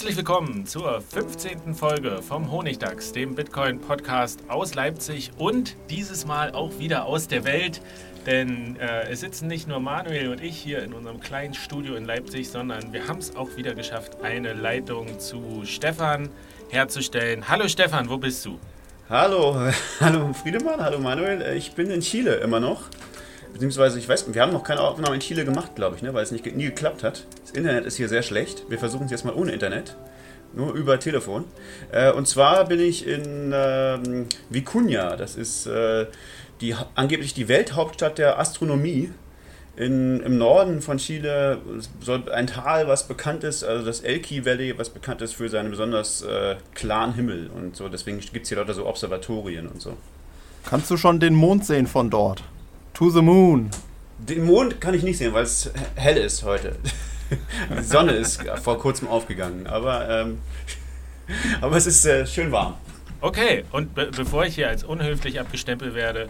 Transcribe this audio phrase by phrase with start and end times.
[0.00, 1.74] Herzlich willkommen zur 15.
[1.74, 7.82] Folge vom Honigdachs, dem Bitcoin-Podcast aus Leipzig und dieses Mal auch wieder aus der Welt.
[8.24, 12.06] Denn äh, es sitzen nicht nur Manuel und ich hier in unserem kleinen Studio in
[12.06, 16.30] Leipzig, sondern wir haben es auch wieder geschafft, eine Leitung zu Stefan
[16.70, 17.46] herzustellen.
[17.46, 18.58] Hallo Stefan, wo bist du?
[19.10, 19.54] Hallo,
[20.00, 21.54] hallo Friedemann, hallo Manuel.
[21.58, 22.84] Ich bin in Chile immer noch.
[23.52, 26.22] Beziehungsweise, ich weiß, wir haben noch keine Aufnahme in Chile gemacht, glaube ich, ne, weil
[26.22, 27.26] es nicht, nie geklappt hat.
[27.50, 28.62] Das Internet ist hier sehr schlecht.
[28.68, 29.96] Wir versuchen es jetzt mal ohne Internet.
[30.54, 31.46] Nur über Telefon.
[31.90, 33.98] Äh, und zwar bin ich in äh,
[34.52, 35.16] Vicuña.
[35.16, 36.06] Das ist äh,
[36.60, 39.10] die, angeblich die Welthauptstadt der Astronomie.
[39.76, 41.58] In, Im Norden von Chile
[42.00, 45.70] soll ein Tal, was bekannt ist, also das Elqui Valley, was bekannt ist für seinen
[45.70, 47.50] besonders äh, klaren Himmel.
[47.52, 49.96] Und so, deswegen gibt es hier lauter so Observatorien und so.
[50.68, 52.44] Kannst du schon den Mond sehen von dort?
[52.94, 53.70] To the moon.
[54.18, 56.76] Den Mond kann ich nicht sehen, weil es hell ist heute.
[57.78, 60.38] Die Sonne ist vor kurzem aufgegangen, aber, ähm,
[61.60, 62.74] aber es ist äh, schön warm.
[63.20, 66.28] Okay, und be bevor ich hier als unhöflich abgestempelt werde,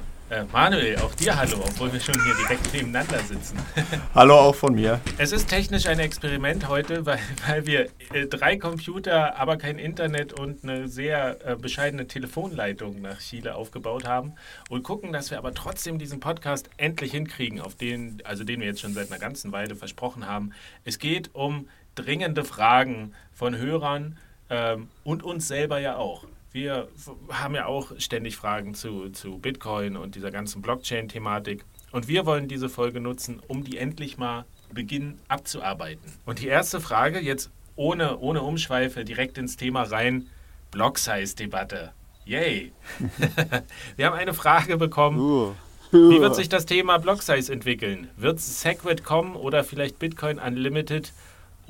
[0.52, 3.58] Manuel, auch dir hallo, obwohl wir schon hier direkt nebeneinander sitzen.
[4.14, 5.00] hallo auch von mir.
[5.18, 7.18] Es ist technisch ein Experiment heute, weil,
[7.48, 13.18] weil wir äh, drei Computer, aber kein Internet und eine sehr äh, bescheidene Telefonleitung nach
[13.18, 14.34] Chile aufgebaut haben
[14.68, 18.68] und gucken, dass wir aber trotzdem diesen Podcast endlich hinkriegen, auf den, also den wir
[18.68, 20.52] jetzt schon seit einer ganzen Weile versprochen haben.
[20.84, 24.16] Es geht um dringende Fragen von Hörern
[24.48, 26.24] ähm, und uns selber ja auch.
[26.52, 26.88] Wir
[27.28, 31.64] haben ja auch ständig Fragen zu, zu Bitcoin und dieser ganzen Blockchain-Thematik.
[31.92, 36.12] Und wir wollen diese Folge nutzen, um die endlich mal beginnen abzuarbeiten.
[36.26, 40.28] Und die erste Frage, jetzt ohne, ohne Umschweife, direkt ins Thema rein:
[40.72, 41.92] Block-Size-Debatte.
[42.24, 42.72] Yay!
[43.96, 45.18] wir haben eine Frage bekommen.
[45.18, 45.54] Uh.
[45.92, 48.10] Wie wird sich das Thema Block-Size entwickeln?
[48.16, 51.12] Wird Segwit kommen oder vielleicht Bitcoin Unlimited?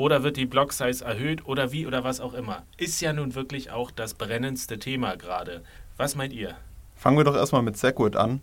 [0.00, 2.62] Oder wird die Block-Size erhöht oder wie oder was auch immer?
[2.78, 5.62] Ist ja nun wirklich auch das brennendste Thema gerade.
[5.98, 6.54] Was meint ihr?
[6.96, 8.40] Fangen wir doch erstmal mit Segwit an.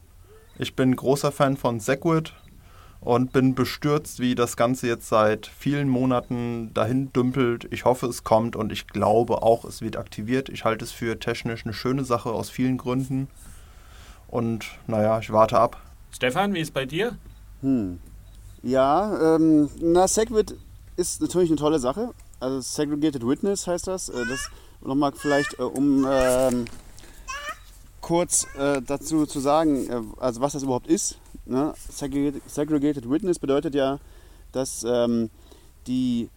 [0.60, 2.34] Ich bin großer Fan von Segwit
[3.02, 7.68] und bin bestürzt, wie das Ganze jetzt seit vielen Monaten dahin dümpelt.
[7.72, 10.50] Ich hoffe, es kommt und ich glaube auch, es wird aktiviert.
[10.50, 13.30] Ich halte es für technisch eine schöne Sache aus vielen Gründen.
[14.28, 15.82] Und naja, ich warte ab.
[16.12, 17.18] Stefan, wie ist bei dir?
[17.62, 18.00] Hm.
[18.62, 20.56] Ja, ähm, na, Segwit
[20.98, 22.14] ist natürlich eine tolle Sache.
[22.40, 24.10] Also Segregated Witness heißt das.
[24.10, 24.50] Äh, das
[24.82, 26.66] nochmal vielleicht, äh, um ähm,
[28.02, 31.20] kurz äh, dazu zu sagen, äh, also was das überhaupt ist.
[31.46, 31.74] Ne?
[31.90, 34.00] Segregated, Segregated, Witness bedeutet ja,
[34.52, 35.30] dass ähm,
[35.88, 36.30] die,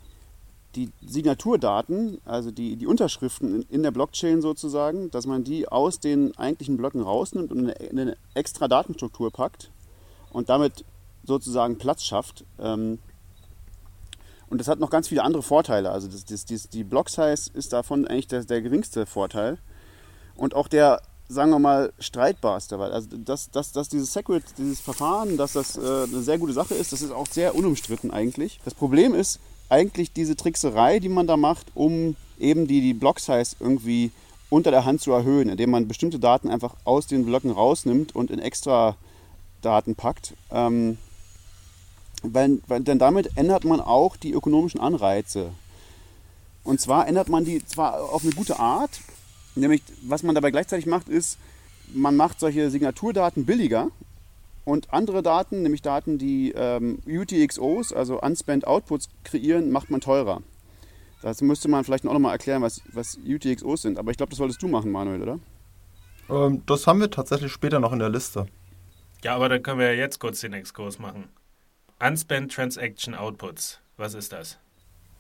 [0.75, 6.01] die Signaturdaten, also die, die Unterschriften in, in, der Blockchain sozusagen, dass man die aus
[6.01, 9.71] den eigentlichen Blöcken rausnimmt und in eine, in eine extra Datenstruktur packt
[10.31, 10.85] und damit
[11.25, 12.45] sozusagen Platz schafft.
[12.59, 12.99] Ähm,
[14.51, 15.91] und das hat noch ganz viele andere Vorteile.
[15.91, 19.59] Also das, das, das, die Block-Size ist davon eigentlich der, der geringste Vorteil.
[20.35, 22.79] Und auch der, sagen wir mal, streitbarste.
[22.81, 26.53] Weil also dass, dass, dass dieses Secret, dieses Verfahren, dass das äh, eine sehr gute
[26.53, 28.61] Sache ist, das ist auch sehr unumstritten eigentlich.
[28.65, 29.39] Das Problem ist
[29.69, 34.11] eigentlich diese Trickserei, die man da macht, um eben die, die Block-Size irgendwie
[34.49, 38.33] unter der Hand zu erhöhen, indem man bestimmte Daten einfach aus den Blöcken rausnimmt und
[38.33, 38.97] in extra
[39.63, 40.35] Daten packt.
[40.51, 40.99] Ähm,
[42.23, 45.53] weil, weil, denn damit ändert man auch die ökonomischen Anreize.
[46.65, 49.01] Und zwar ändert man die zwar auf eine gute Art,
[49.55, 51.39] nämlich was man dabei gleichzeitig macht, ist,
[51.93, 53.91] man macht solche Signaturdaten billiger
[54.65, 60.43] und andere Daten, nämlich Daten, die ähm, UTXOs, also Unspent Outputs kreieren, macht man teurer.
[61.23, 63.99] Dazu müsste man vielleicht noch mal erklären, was, was UTXOs sind.
[63.99, 65.39] Aber ich glaube, das solltest du machen, Manuel, oder?
[66.31, 68.47] Ähm, das haben wir tatsächlich später noch in der Liste.
[69.23, 71.29] Ja, aber dann können wir ja jetzt kurz den Exkurs machen.
[72.03, 73.79] Unspent Transaction Outputs.
[73.99, 74.59] Was ist das?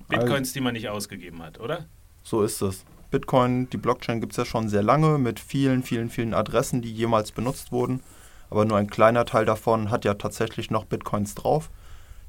[0.09, 1.85] Bitcoins, die man nicht ausgegeben hat, oder?
[2.23, 2.87] So ist es.
[3.11, 6.91] Bitcoin, die Blockchain gibt es ja schon sehr lange mit vielen, vielen, vielen Adressen, die
[6.91, 8.03] jemals benutzt wurden.
[8.49, 11.69] Aber nur ein kleiner Teil davon hat ja tatsächlich noch Bitcoins drauf.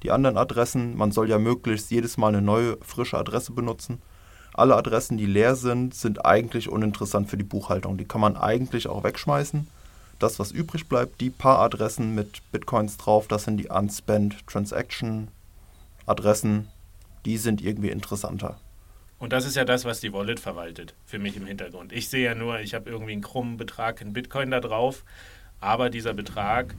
[0.04, 4.02] Die anderen Adressen, man soll ja möglichst jedes Mal eine neue, frische Adresse benutzen.
[4.54, 7.98] Alle Adressen, die leer sind, sind eigentlich uninteressant für die Buchhaltung.
[7.98, 9.66] Die kann man eigentlich auch wegschmeißen.
[10.22, 15.30] Das, was übrig bleibt, die paar Adressen mit Bitcoins drauf, das sind die Unspent Transaction
[16.06, 16.68] Adressen.
[17.26, 18.60] Die sind irgendwie interessanter.
[19.18, 21.92] Und das ist ja das, was die Wallet verwaltet, für mich im Hintergrund.
[21.92, 25.04] Ich sehe ja nur, ich habe irgendwie einen krummen Betrag in Bitcoin da drauf,
[25.60, 26.76] aber dieser Betrag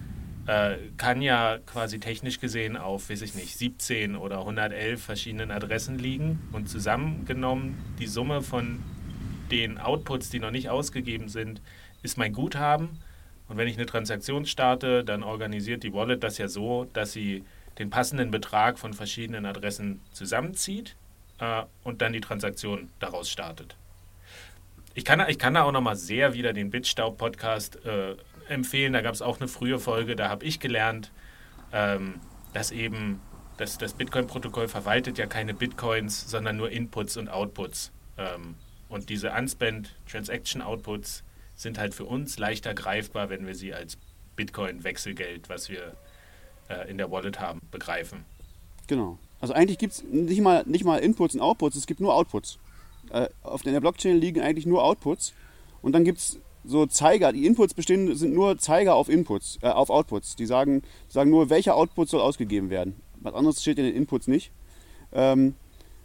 [0.46, 5.98] äh, kann ja quasi technisch gesehen auf, weiß ich nicht, 17 oder 111 verschiedenen Adressen
[5.98, 8.84] liegen und zusammengenommen die Summe von
[9.50, 11.60] den Outputs, die noch nicht ausgegeben sind,
[12.02, 12.98] ist mein Guthaben.
[13.52, 17.44] Und wenn ich eine Transaktion starte, dann organisiert die Wallet das ja so, dass sie
[17.78, 20.96] den passenden Betrag von verschiedenen Adressen zusammenzieht
[21.38, 23.76] äh, und dann die Transaktion daraus startet.
[24.94, 28.16] Ich kann, ich kann da auch nochmal sehr wieder den Bitstaub-Podcast äh,
[28.48, 28.94] empfehlen.
[28.94, 31.12] Da gab es auch eine frühe Folge, da habe ich gelernt,
[31.74, 32.20] ähm,
[32.54, 33.20] dass eben
[33.58, 37.92] das, das Bitcoin-Protokoll verwaltet ja keine Bitcoins, sondern nur Inputs und Outputs.
[38.16, 38.54] Ähm,
[38.88, 41.22] und diese Unspent Transaction Outputs
[41.62, 43.96] sind halt für uns leichter greifbar, wenn wir sie als
[44.36, 45.94] Bitcoin-Wechselgeld, was wir
[46.68, 48.24] äh, in der Wallet haben, begreifen.
[48.86, 49.18] Genau.
[49.40, 52.58] Also eigentlich gibt es nicht mal, nicht mal Inputs und Outputs, es gibt nur Outputs.
[53.10, 55.32] Äh, auf der Blockchain liegen eigentlich nur Outputs
[55.82, 59.68] und dann gibt es so Zeiger, die Inputs bestehen, sind nur Zeiger auf Inputs, äh,
[59.68, 60.36] auf Outputs.
[60.36, 63.00] Die sagen, sagen nur, welcher Output soll ausgegeben werden.
[63.20, 64.52] Was anderes steht in den Inputs nicht.
[65.12, 65.54] Ähm,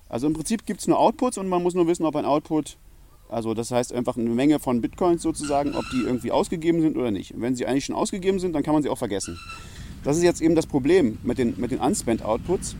[0.09, 2.77] also im Prinzip gibt es nur Outputs und man muss nur wissen, ob ein Output,
[3.29, 7.11] also das heißt einfach eine Menge von Bitcoins sozusagen, ob die irgendwie ausgegeben sind oder
[7.11, 7.33] nicht.
[7.39, 9.39] Wenn sie eigentlich schon ausgegeben sind, dann kann man sie auch vergessen.
[10.03, 12.75] Das ist jetzt eben das Problem mit den, mit den Unspent Outputs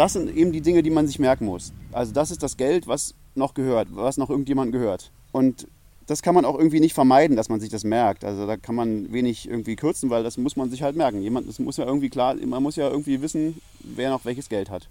[0.00, 1.74] das sind eben die Dinge, die man sich merken muss.
[1.92, 5.10] Also das ist das Geld, was noch gehört, was noch irgendjemand gehört.
[5.30, 5.68] Und
[6.06, 8.24] das kann man auch irgendwie nicht vermeiden, dass man sich das merkt.
[8.24, 11.20] Also da kann man wenig irgendwie kürzen, weil das muss man sich halt merken.
[11.20, 14.70] Jemand, das muss ja irgendwie klar, man muss ja irgendwie wissen, wer noch welches Geld
[14.70, 14.88] hat.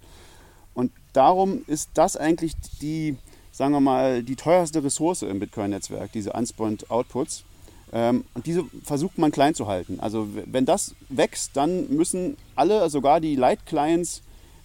[0.74, 3.16] Und darum ist das eigentlich die,
[3.52, 7.44] sagen wir mal, die teuerste Ressource im Bitcoin-Netzwerk, diese Unspent Outputs.
[7.92, 9.98] Ähm, und diese versucht man klein zu halten.
[10.00, 14.22] Also wenn das wächst, dann müssen alle, sogar die Light-Clients,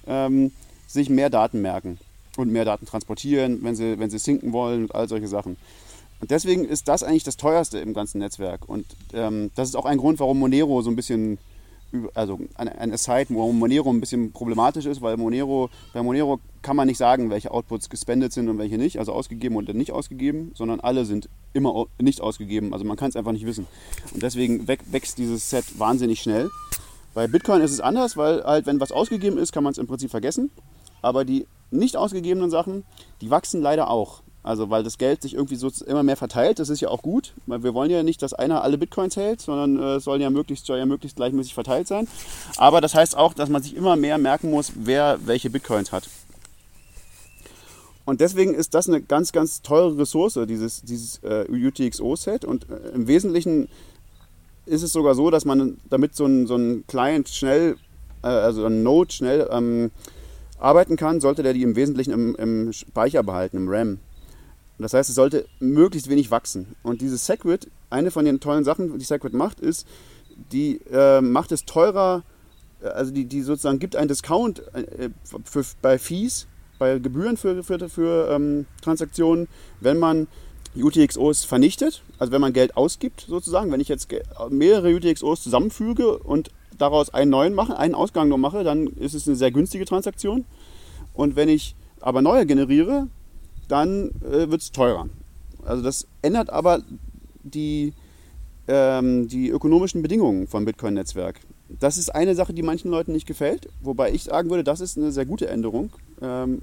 [0.08, 0.52] ähm,
[0.88, 1.98] sich mehr Daten merken
[2.38, 5.58] und mehr Daten transportieren, wenn sie, wenn sie sinken wollen und all solche Sachen.
[6.22, 8.68] Und deswegen ist das eigentlich das teuerste im ganzen Netzwerk.
[8.70, 11.38] Und ähm, das ist auch ein Grund, warum Monero so ein bisschen,
[12.13, 16.75] also eine, eine Site, warum Monero ein bisschen problematisch ist, weil Monero, bei Monero kann
[16.75, 20.51] man nicht sagen, welche Outputs gespendet sind und welche nicht, also ausgegeben oder nicht ausgegeben,
[20.56, 22.74] sondern alle sind immer nicht ausgegeben.
[22.74, 23.68] Also man kann es einfach nicht wissen.
[24.13, 26.50] Und deswegen wächst dieses Set wahnsinnig schnell.
[27.13, 29.88] Bei Bitcoin ist es anders, weil halt, wenn was ausgegeben ist, kann man es im
[29.88, 30.51] Prinzip vergessen.
[31.01, 32.83] Aber die nicht ausgegebenen Sachen,
[33.21, 34.21] die wachsen leider auch.
[34.45, 37.33] Also weil das Geld sich irgendwie so immer mehr verteilt, das ist ja auch gut,
[37.47, 40.30] weil wir wollen ja nicht, dass einer alle Bitcoins hält, sondern äh, es soll ja
[40.30, 42.07] möglichst, soll ja möglichst gleichmäßig verteilt sein.
[42.57, 46.07] Aber das heißt auch, dass man sich immer mehr merken muss, wer welche Bitcoins hat.
[48.06, 52.45] Und deswegen ist das eine ganz, ganz teure Ressource, dieses, dieses äh, UTXO-Set.
[52.45, 53.68] Und äh, im Wesentlichen
[54.68, 57.78] ist es sogar so, dass man damit so ein, so ein Client schnell,
[58.21, 59.90] äh, also ein Node schnell ähm,
[60.59, 63.97] arbeiten kann, sollte der die im Wesentlichen im, im Speicher behalten, im RAM.
[64.78, 66.76] Das heißt, es sollte möglichst wenig wachsen.
[66.84, 69.88] Und dieses Segwit, eine von den tollen Sachen, die Segwit macht, ist,
[70.52, 72.24] die äh, macht es teurer,
[72.82, 75.10] äh, also die, die sozusagen gibt einen Discount äh,
[75.44, 79.48] für, bei Fees, bei Gebühren für, für, für ähm, Transaktionen,
[79.80, 80.28] wenn man
[80.76, 84.10] UTXOs vernichtet, also wenn man Geld ausgibt sozusagen, wenn ich jetzt
[84.50, 89.26] mehrere UTXOs zusammenfüge und daraus einen neuen mache, einen Ausgang noch mache, dann ist es
[89.26, 90.44] eine sehr günstige Transaktion.
[91.14, 93.08] Und wenn ich aber neue generiere,
[93.68, 95.07] dann äh, wird es teurer.
[95.66, 96.81] Also das ändert aber
[97.44, 97.94] die,
[98.68, 101.40] ähm, die ökonomischen Bedingungen vom Bitcoin-Netzwerk.
[101.80, 104.98] Das ist eine Sache, die manchen Leuten nicht gefällt, wobei ich sagen würde, das ist
[104.98, 105.92] eine sehr gute Änderung.
[106.22, 106.62] Ähm,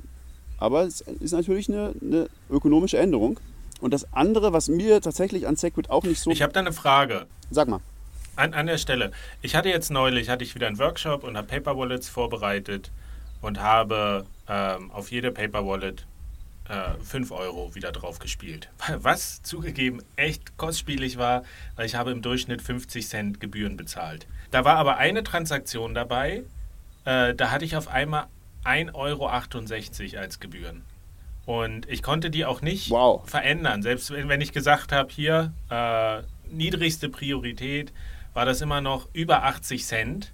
[0.59, 3.41] aber es ist natürlich eine, eine ökonomische Änderung.
[3.81, 6.31] Und das andere, was mir tatsächlich an Segwit auch nicht so.
[6.31, 7.27] Ich habe da eine Frage.
[7.51, 7.81] Sag mal.
[8.37, 9.11] An, an der Stelle.
[9.43, 12.93] Ich hatte jetzt neulich hatte ich wieder einen Workshop und habe Paper Wallets vorbereitet
[13.41, 16.07] und habe ähm, auf jede Paper Wallet
[16.73, 18.69] äh, 5 Euro wieder drauf gespielt.
[18.97, 21.45] Was zugegeben echt kostspielig war,
[21.77, 24.27] weil ich habe im Durchschnitt 50 Cent Gebühren bezahlt.
[24.51, 26.45] Da war aber eine Transaktion dabei,
[27.05, 28.27] äh, da hatte ich auf einmal
[28.65, 30.83] 1,68 Euro als Gebühren.
[31.45, 33.29] Und ich konnte die auch nicht wow.
[33.29, 33.83] verändern.
[33.83, 37.93] Selbst wenn ich gesagt habe, hier äh, niedrigste Priorität,
[38.33, 40.33] war das immer noch über 80 Cent.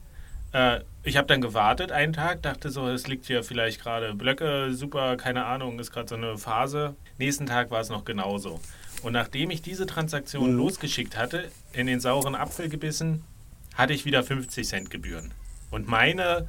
[0.53, 4.75] Äh, ich habe dann gewartet einen Tag, dachte so, es liegt hier vielleicht gerade Blöcke,
[4.75, 6.95] super, keine Ahnung, ist gerade so eine Phase.
[7.17, 8.61] Nächsten Tag war es noch genauso.
[9.03, 10.59] Und nachdem ich diese Transaktion mhm.
[10.59, 13.25] losgeschickt hatte, in den sauren Apfel gebissen,
[13.75, 15.33] hatte ich wieder 50 Cent Gebühren.
[15.71, 16.47] Und meine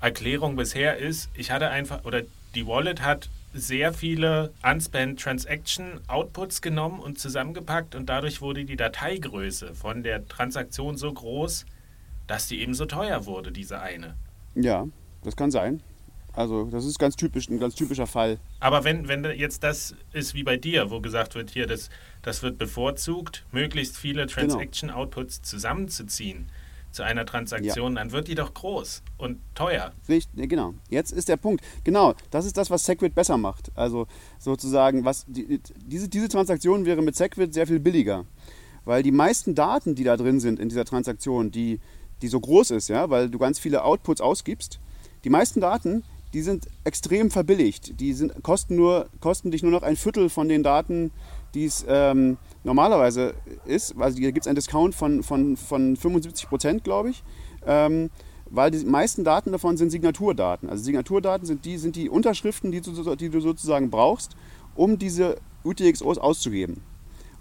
[0.00, 2.22] Erklärung bisher ist, ich hatte einfach, oder
[2.54, 8.76] die Wallet hat sehr viele Unspent Transaction Outputs genommen und zusammengepackt und dadurch wurde die
[8.76, 11.66] Dateigröße von der Transaktion so groß,
[12.26, 14.16] dass die eben so teuer wurde, diese eine.
[14.54, 14.86] Ja,
[15.22, 15.82] das kann sein.
[16.34, 18.38] Also das ist ganz typisch, ein ganz typischer Fall.
[18.58, 21.90] Aber wenn, wenn jetzt das ist wie bei dir, wo gesagt wird, hier, das,
[22.22, 24.32] das wird bevorzugt, möglichst viele genau.
[24.32, 25.48] Transaction-Outputs genau.
[25.48, 26.48] zusammenzuziehen
[26.90, 27.98] zu einer Transaktion, ja.
[27.98, 29.92] dann wird die doch groß und teuer.
[30.08, 30.74] Richtig, genau.
[30.88, 31.64] Jetzt ist der Punkt.
[31.84, 33.70] Genau, das ist das, was Segwit besser macht.
[33.74, 34.06] Also
[34.38, 38.24] sozusagen, was die, diese, diese Transaktion wäre mit Segwit sehr viel billiger.
[38.84, 41.80] Weil die meisten Daten, die da drin sind in dieser Transaktion, die,
[42.22, 44.80] die so groß ist, ja, weil du ganz viele Outputs ausgibst,
[45.24, 48.00] die meisten Daten, die sind extrem verbilligt.
[48.00, 51.10] Die sind, kosten, nur, kosten dich nur noch ein Viertel von den Daten,
[51.54, 53.34] die es ähm, normalerweise
[53.66, 53.94] ist.
[53.98, 57.22] Also hier gibt es einen Discount von, von, von 75 Prozent, glaube ich.
[57.66, 58.10] Ähm,
[58.50, 60.68] weil die meisten Daten davon sind Signaturdaten.
[60.68, 64.36] Also Signaturdaten sind die, sind die Unterschriften, die du, die du sozusagen brauchst,
[64.74, 66.82] um diese UTXOs auszugeben.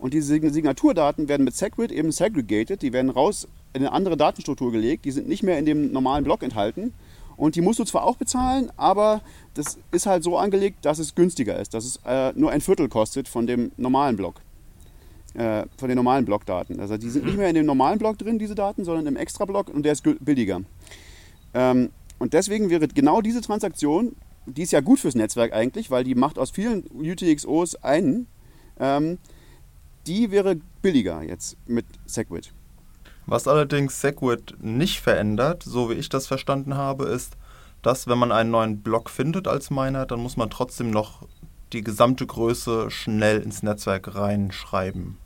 [0.02, 4.72] Und diese Signaturdaten werden mit Segwit eben segregated, die werden raus in eine andere Datenstruktur
[4.72, 6.92] gelegt, die sind nicht mehr in dem normalen Block enthalten,
[7.38, 9.22] und die musst du zwar auch bezahlen, aber
[9.54, 12.88] das ist halt so angelegt, dass es günstiger ist, dass es äh, nur ein Viertel
[12.90, 14.42] kostet von dem normalen Block.
[15.34, 16.80] Äh, von den normalen Blockdaten.
[16.80, 19.70] Also die sind nicht mehr in dem normalen Block drin, diese Daten, sondern im Extra-Block
[19.70, 20.62] und der ist billiger.
[21.54, 21.90] Ähm,
[22.20, 24.16] und deswegen wäre genau diese Transaktion,
[24.46, 28.28] die ist ja gut fürs Netzwerk eigentlich, weil die macht aus vielen UTXOs einen,
[28.80, 29.18] ähm,
[30.08, 32.54] die wäre billiger jetzt mit Segwit.
[33.26, 37.38] Was allerdings Segwit nicht verändert, so wie ich das verstanden habe, ist,
[37.82, 41.28] dass wenn man einen neuen Block findet als Miner, dann muss man trotzdem noch
[41.74, 45.18] die gesamte Größe schnell ins Netzwerk reinschreiben.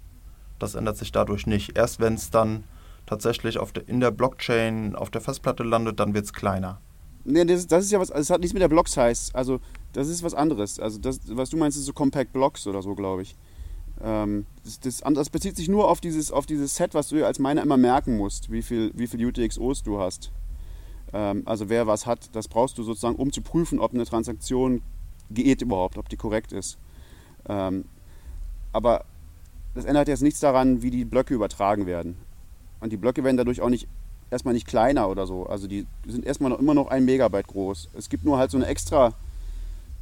[0.60, 1.78] Das ändert sich dadurch nicht.
[1.78, 2.64] Erst wenn es dann
[3.06, 6.80] tatsächlich auf der, in der Blockchain auf der Festplatte landet, dann wird es kleiner.
[7.24, 9.60] Nee, das, das, ist ja was, also es hat nichts mit der Block-Size, also
[9.94, 10.80] das ist was anderes.
[10.80, 13.36] Also das, was du meinst, ist so Compact Blocks oder so, glaube ich.
[14.04, 17.40] Ähm, das, das, das, bezieht sich nur auf dieses, auf dieses Set, was du als
[17.40, 20.32] Miner immer merken musst, wie viel, wie viel UTXOs du hast.
[21.14, 24.82] Ähm, also wer was hat, das brauchst du sozusagen, um zu prüfen, ob eine Transaktion
[25.32, 26.78] geht überhaupt, ob die korrekt ist.
[27.48, 27.86] Ähm,
[28.74, 29.06] aber
[29.74, 32.18] das ändert jetzt nichts daran, wie die Blöcke übertragen werden.
[32.82, 33.88] Und die Blöcke werden dadurch auch nicht
[34.30, 35.46] erstmal nicht kleiner oder so.
[35.46, 37.90] Also die sind erstmal noch, immer noch ein Megabyte groß.
[37.94, 39.14] Es gibt nur halt so eine extra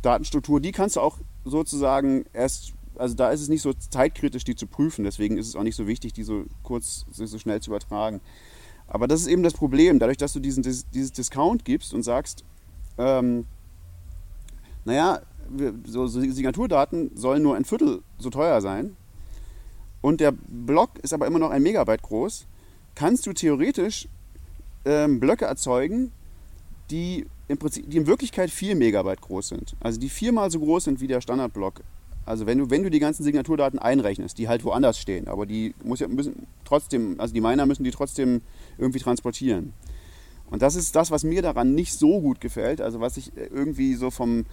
[0.01, 4.55] Datenstruktur, die kannst du auch sozusagen erst also da ist es nicht so zeitkritisch, die
[4.55, 5.03] zu prüfen.
[5.03, 8.21] Deswegen ist es auch nicht so wichtig, die so kurz, so schnell zu übertragen.
[8.87, 9.99] Aber das ist eben das Problem.
[9.99, 12.43] Dadurch, dass du diesen, dieses Discount gibst und sagst,
[12.97, 13.45] ähm,
[14.85, 15.21] naja,
[15.85, 18.95] so, so Signaturdaten sollen nur ein Viertel so teuer sein
[20.01, 22.45] und der Block ist aber immer noch ein Megabyte groß,
[22.95, 24.07] kannst du theoretisch
[24.85, 26.11] ähm, Blöcke erzeugen,
[26.91, 29.75] die im, Prinzip, die in Wirklichkeit 4 Megabyte groß sind.
[29.79, 31.81] Also die viermal so groß sind wie der Standardblock
[32.25, 35.73] also wenn du, wenn du die ganzen Signaturdaten einrechnest, die halt woanders stehen, aber die
[35.83, 38.41] muss ja, müssen trotzdem, also die Miner müssen die trotzdem
[38.77, 39.73] irgendwie transportieren.
[40.49, 43.95] Und das ist das, was mir daran nicht so gut gefällt, also was ich irgendwie
[43.95, 44.45] so vom,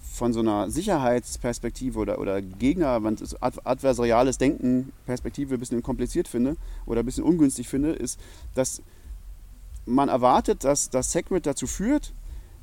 [0.00, 3.00] von so einer Sicherheitsperspektive oder, oder Gegner,
[3.64, 8.18] adversariales Denken Perspektive ein bisschen kompliziert finde oder ein bisschen ungünstig finde, ist,
[8.54, 8.82] dass
[9.86, 12.12] man erwartet, dass das Segwit dazu führt,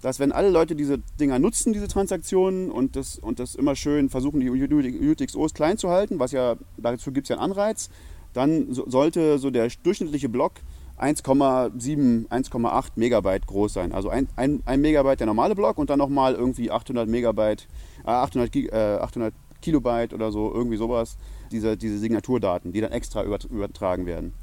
[0.01, 4.09] dass wenn alle Leute diese Dinger nutzen, diese Transaktionen und das, und das immer schön
[4.09, 7.89] versuchen, die UTXOs klein zu halten, was ja, dazu gibt es ja einen Anreiz,
[8.33, 10.53] dann so, sollte so der durchschnittliche Block
[10.99, 13.91] 1,7, 1,8 Megabyte groß sein.
[13.91, 17.67] Also ein, ein, ein, Megabyte der normale Block und dann nochmal irgendwie 800 Megabyte,
[18.05, 21.17] äh, 800, äh, 800 Kilobyte oder so, irgendwie sowas,
[21.51, 24.33] diese, diese Signaturdaten, die dann extra übertragen werden.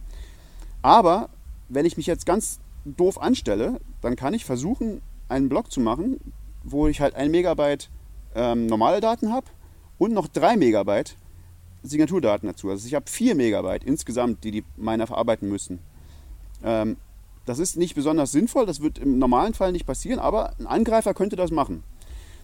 [0.82, 1.28] Aber
[1.68, 6.18] wenn ich mich jetzt ganz doof anstelle, dann kann ich versuchen, einen Block zu machen,
[6.64, 7.90] wo ich halt ein Megabyte
[8.35, 9.47] ähm, normale Daten habe
[9.99, 11.16] und noch drei Megabyte
[11.82, 12.70] Signaturdaten dazu.
[12.70, 15.78] Also ich habe vier Megabyte insgesamt, die die Miner verarbeiten müssen.
[16.62, 16.97] Ähm,
[17.47, 21.14] das ist nicht besonders sinnvoll, das wird im normalen Fall nicht passieren, aber ein Angreifer
[21.14, 21.82] könnte das machen.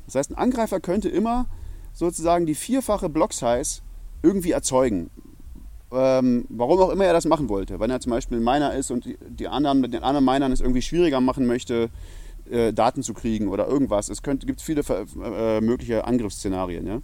[0.07, 1.47] Das heißt, ein Angreifer könnte immer
[1.93, 3.83] sozusagen die vierfache Block-Size
[4.23, 5.11] irgendwie erzeugen.
[5.93, 7.79] Ähm, warum auch immer er das machen wollte.
[7.79, 10.61] Wenn er zum Beispiel ein Miner ist und die, anderen mit den anderen Minern es
[10.61, 11.91] irgendwie schwieriger machen möchte,
[12.51, 14.09] äh, Daten zu kriegen oder irgendwas.
[14.09, 16.87] Es gibt viele äh, mögliche Angriffsszenarien.
[16.87, 17.01] Ja?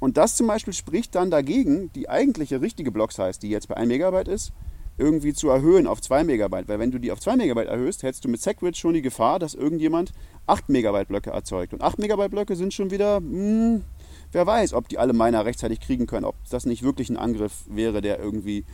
[0.00, 3.88] Und das zum Beispiel spricht dann dagegen, die eigentliche richtige Block-Size, die jetzt bei 1
[3.88, 4.52] Megabyte ist,
[4.96, 6.68] irgendwie zu erhöhen auf 2 Megabyte.
[6.68, 9.38] Weil wenn du die auf 2 Megabyte erhöhst, hättest du mit SegWit schon die Gefahr,
[9.38, 10.12] dass irgendjemand
[10.46, 11.72] 8 Megabyte Blöcke erzeugt.
[11.72, 13.84] Und 8 Megabyte Blöcke sind schon wieder, mh, hm,
[14.32, 17.64] wer weiß, ob die alle Miner rechtzeitig kriegen können, ob das nicht wirklich ein Angriff
[17.68, 18.64] wäre, der irgendwie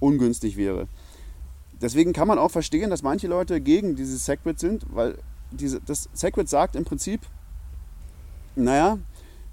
[0.00, 0.88] ungünstig wäre.
[1.80, 5.18] Deswegen kann man auch verstehen, dass manche Leute gegen dieses SegWit sind, weil
[5.50, 7.20] diese, das SegWit sagt im Prinzip,
[8.54, 8.98] naja,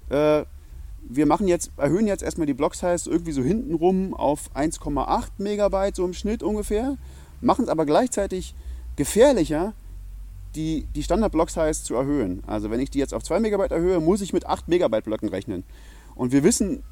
[0.08, 0.44] äh,
[1.06, 6.04] wir machen jetzt, erhöhen jetzt erstmal die Block-Size irgendwie so hintenrum auf 1,8 Megabyte, so
[6.04, 6.96] im Schnitt ungefähr,
[7.42, 8.54] machen es aber gleichzeitig
[8.96, 9.74] gefährlicher,
[10.54, 12.42] die, die Standard-Block-Size zu erhöhen.
[12.46, 15.28] Also wenn ich die jetzt auf 2 Megabyte erhöhe, muss ich mit 8 Megabyte Blöcken
[15.28, 15.64] rechnen.
[16.14, 16.82] Und wir wissen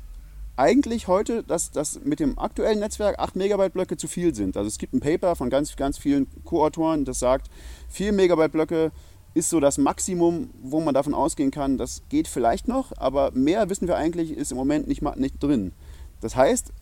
[0.56, 4.56] eigentlich heute, dass, dass mit dem aktuellen Netzwerk 8 Megabyte Blöcke zu viel sind.
[4.56, 7.48] Also es gibt ein Paper von ganz, ganz vielen Co-Autoren, das sagt,
[7.88, 8.92] 4 Megabyte Blöcke
[9.34, 13.70] ist so das Maximum, wo man davon ausgehen kann, das geht vielleicht noch, aber mehr
[13.70, 15.72] wissen wir eigentlich, ist im Moment nicht, nicht drin.
[16.20, 16.72] Das heißt,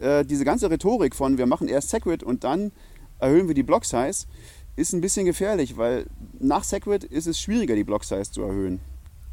[0.00, 2.70] äh, diese ganze Rhetorik von wir machen erst Segwit und dann
[3.18, 4.26] erhöhen wir die Block Size,
[4.76, 6.06] ist ein bisschen gefährlich, weil
[6.38, 8.80] nach Segwit ist es schwieriger, die Block Size zu erhöhen.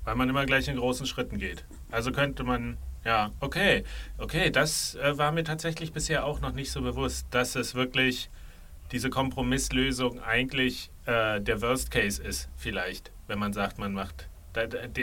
[0.03, 1.65] Weil man immer gleich in großen Schritten geht.
[1.91, 3.83] Also könnte man, ja, okay,
[4.17, 8.29] okay, das äh, war mir tatsächlich bisher auch noch nicht so bewusst, dass es wirklich
[8.91, 14.29] diese Kompromisslösung eigentlich äh, der Worst Case ist, vielleicht, wenn man sagt, man macht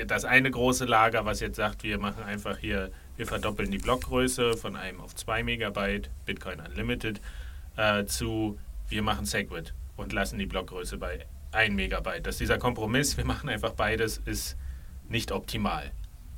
[0.06, 4.56] das eine große Lager, was jetzt sagt, wir machen einfach hier, wir verdoppeln die Blockgröße
[4.56, 7.20] von einem auf 2 Megabyte, Bitcoin Unlimited,
[7.76, 8.58] äh, zu
[8.88, 12.26] wir machen Segwit und lassen die Blockgröße bei 1 Megabyte.
[12.26, 14.56] Dass dieser Kompromiss, wir machen einfach beides, ist
[15.08, 15.92] nicht optimal.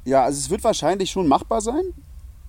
[0.07, 1.83] Ja, also es wird wahrscheinlich schon machbar sein.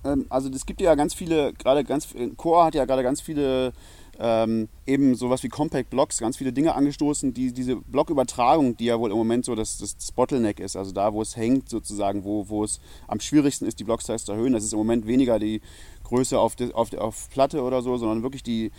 [0.04, 3.72] Ähm, also es gibt ja ganz viele, gerade ganz, Core hat ja gerade ganz viele
[4.20, 9.00] ähm, eben sowas wie Compact Blocks, ganz viele Dinge angestoßen, die diese Blockübertragung, die ja
[9.00, 12.48] wohl im Moment so das, das Bottleneck ist, also da, wo es hängt sozusagen, wo,
[12.48, 14.52] wo es am schwierigsten ist, die Block-Size zu erhöhen.
[14.52, 15.60] Das ist im Moment weniger die
[16.04, 18.70] Größe auf, die, auf, auf Platte oder so, sondern wirklich die,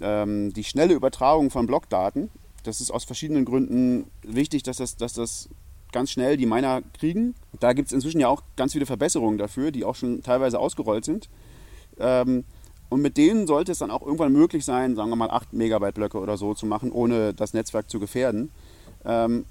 [0.00, 2.30] ähm, die schnelle Übertragung von Blockdaten.
[2.62, 5.48] Das ist aus verschiedenen Gründen wichtig, dass das, dass das
[5.92, 7.34] ganz schnell die Miner kriegen.
[7.60, 11.04] Da gibt es inzwischen ja auch ganz viele Verbesserungen dafür, die auch schon teilweise ausgerollt
[11.04, 11.28] sind.
[11.98, 12.44] Ähm,
[12.90, 15.94] und mit denen sollte es dann auch irgendwann möglich sein, sagen wir mal 8 Megabyte
[15.94, 18.50] Blöcke oder so zu machen, ohne das Netzwerk zu gefährden.
[19.04, 19.44] Ähm,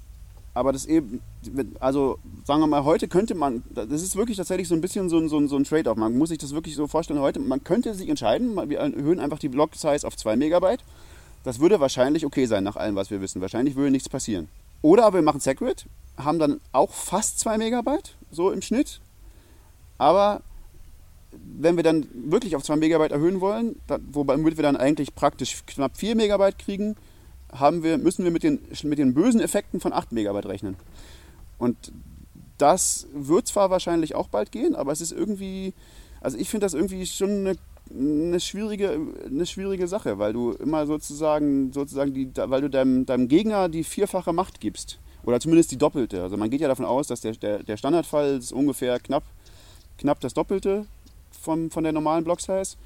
[0.54, 1.20] aber das eben,
[1.78, 5.18] also sagen wir mal, heute könnte man, das ist wirklich tatsächlich so ein bisschen so
[5.18, 5.96] ein, so ein, so ein Trade-off.
[5.96, 9.38] Man muss sich das wirklich so vorstellen, heute, man könnte sich entscheiden, wir erhöhen einfach
[9.38, 10.82] die Block-Size auf 2 Megabyte.
[11.44, 13.40] Das würde wahrscheinlich okay sein, nach allem, was wir wissen.
[13.40, 14.48] Wahrscheinlich würde nichts passieren.
[14.82, 15.86] Oder aber wir machen Segwit,
[16.16, 19.00] haben dann auch fast 2 Megabyte, so im Schnitt.
[19.98, 20.42] Aber
[21.32, 23.80] wenn wir dann wirklich auf 2 Megabyte erhöhen wollen,
[24.12, 26.96] womit wir dann eigentlich praktisch knapp 4 Megabyte kriegen,
[27.52, 30.76] haben wir, müssen wir mit den, mit den bösen Effekten von 8 Megabyte rechnen.
[31.58, 31.92] Und
[32.58, 35.74] das wird zwar wahrscheinlich auch bald gehen, aber es ist irgendwie,
[36.20, 37.56] also ich finde das irgendwie schon eine,
[37.90, 43.28] eine, schwierige, eine schwierige Sache, weil du immer sozusagen, sozusagen die, weil du deinem, deinem
[43.28, 44.98] Gegner die vierfache Macht gibst.
[45.24, 46.22] Oder zumindest die doppelte.
[46.22, 49.24] Also man geht ja davon aus, dass der, der, der Standardfall ist ungefähr knapp,
[49.98, 50.86] knapp das Doppelte
[51.30, 52.76] von, von der normalen Block-Size.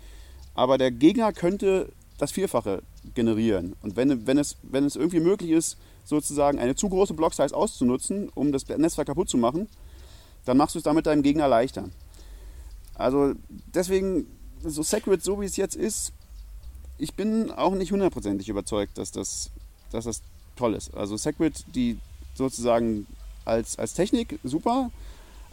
[0.54, 1.88] Aber der Gegner könnte
[2.18, 2.82] das Vierfache
[3.14, 3.74] generieren.
[3.82, 8.28] Und wenn, wenn, es, wenn es irgendwie möglich ist, sozusagen eine zu große Block-Size auszunutzen,
[8.34, 9.68] um das Netzwerk kaputt zu machen,
[10.44, 11.88] dann machst du es damit deinem Gegner leichter.
[12.94, 14.26] Also deswegen,
[14.64, 16.12] so Segwit, so wie es jetzt ist,
[16.98, 19.50] ich bin auch nicht hundertprozentig überzeugt, dass das,
[19.90, 20.22] dass das
[20.56, 20.94] toll ist.
[20.94, 21.98] Also Segwit, die
[22.34, 23.06] sozusagen
[23.44, 24.90] als, als Technik super,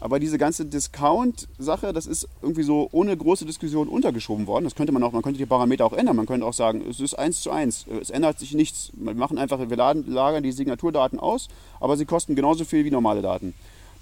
[0.02, 4.64] aber diese ganze Discount-Sache, das ist irgendwie so ohne große Diskussion untergeschoben worden.
[4.64, 6.16] Das könnte man auch, man könnte die Parameter auch ändern.
[6.16, 7.86] Man könnte auch sagen, es ist eins zu eins.
[8.00, 8.92] Es ändert sich nichts.
[8.94, 11.50] Wir machen einfach, wir laden, lagern die Signaturdaten aus,
[11.82, 13.54] aber sie kosten genauso viel wie normale Daten.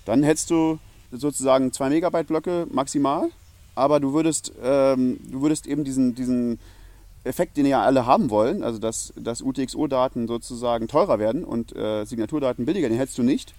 [0.06, 0.78] Dann hättest du
[1.12, 3.30] sozusagen 2 Megabyte Blöcke maximal,
[3.78, 6.60] aber du würdest, ähm, du würdest eben diesen, diesen
[7.24, 12.06] Effekt, den ja alle haben wollen, also dass, dass UTXO-Daten sozusagen teurer werden und äh,
[12.06, 13.54] Signaturdaten billiger, den hättest du nicht.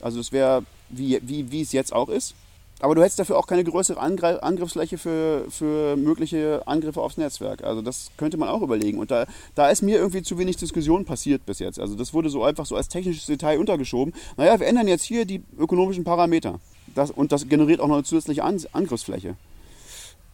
[0.00, 2.34] Also das wäre wie, wie, wie es jetzt auch ist.
[2.80, 7.62] Aber du hättest dafür auch keine größere Angriffsfläche für, für mögliche Angriffe aufs Netzwerk.
[7.62, 8.98] Also das könnte man auch überlegen.
[8.98, 11.78] Und da, da ist mir irgendwie zu wenig Diskussion passiert bis jetzt.
[11.78, 14.12] Also das wurde so einfach so als technisches Detail untergeschoben.
[14.36, 16.58] Naja, wir ändern jetzt hier die ökonomischen Parameter.
[16.94, 19.36] Das, und das generiert auch noch eine zusätzliche Angriffsfläche.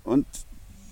[0.05, 0.27] Und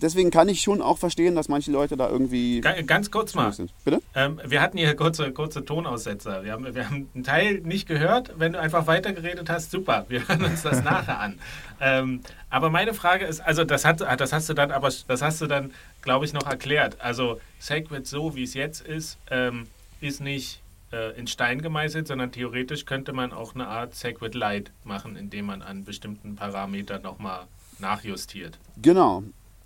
[0.03, 2.61] deswegen kann ich schon auch verstehen, dass manche Leute da irgendwie.
[2.61, 3.53] Ganz kurz mal.
[3.85, 4.01] Bitte?
[4.15, 6.45] Ähm, wir hatten hier kurze, kurze Tonaussetzer.
[6.45, 8.33] Wir haben, wir haben einen Teil nicht gehört.
[8.39, 10.07] Wenn du einfach weitergeredet hast, super.
[10.09, 11.39] Wir hören uns das nachher an.
[11.81, 15.41] Ähm, aber meine Frage ist, also das, hat, das hast du dann, aber das hast
[15.41, 17.01] du dann, glaube ich, noch erklärt.
[17.01, 19.67] Also Segwit so, wie es jetzt ist, ähm,
[20.01, 20.61] ist nicht
[20.93, 25.47] äh, in Stein gemeißelt, sondern theoretisch könnte man auch eine Art Segwit Light machen, indem
[25.47, 27.47] man an bestimmten Parametern nochmal
[27.81, 28.59] nachjustiert.
[28.81, 29.23] Genau.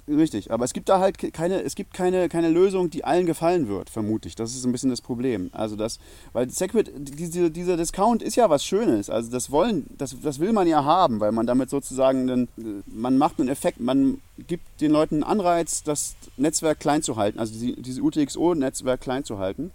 [0.08, 3.68] Richtig, aber es gibt da halt keine, es gibt keine, keine Lösung, die allen gefallen
[3.68, 4.34] wird, vermute ich.
[4.34, 5.48] Das ist ein bisschen das Problem.
[5.52, 6.00] Also das,
[6.32, 9.08] weil Segwit, diese, dieser Discount ist ja was Schönes.
[9.08, 13.16] Also das wollen, das, das will man ja haben, weil man damit sozusagen, einen, man
[13.16, 17.54] macht einen Effekt, man gibt den Leuten einen Anreiz, das Netzwerk klein zu halten, also
[17.54, 19.70] diese UTXO-Netzwerk klein zu halten.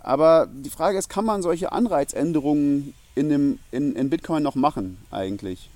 [0.00, 4.98] Aber die Frage ist, kann man solche Anreizänderungen in, dem, in, in Bitcoin noch machen
[5.10, 5.70] eigentlich?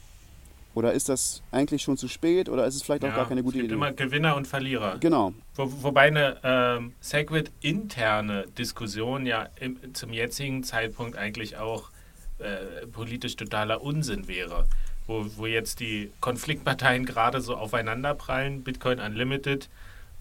[0.74, 3.42] Oder ist das eigentlich schon zu spät oder ist es vielleicht ja, auch gar keine
[3.42, 3.74] gute es gibt Idee?
[3.74, 4.98] immer Gewinner und Verlierer.
[5.00, 5.32] Genau.
[5.56, 11.90] Wo, wobei eine ähm, Segwit-interne Diskussion ja im, zum jetzigen Zeitpunkt eigentlich auch
[12.38, 14.66] äh, politisch totaler Unsinn wäre.
[15.06, 19.68] Wo, wo jetzt die Konfliktparteien gerade so aufeinanderprallen, Bitcoin Unlimited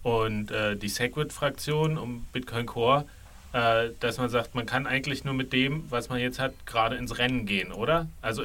[0.01, 3.05] und äh, die Segwit-Fraktion um Bitcoin Core
[3.53, 6.95] äh, dass man sagt, man kann eigentlich nur mit dem, was man jetzt hat, gerade
[6.95, 8.07] ins Rennen gehen, oder?
[8.21, 8.43] Also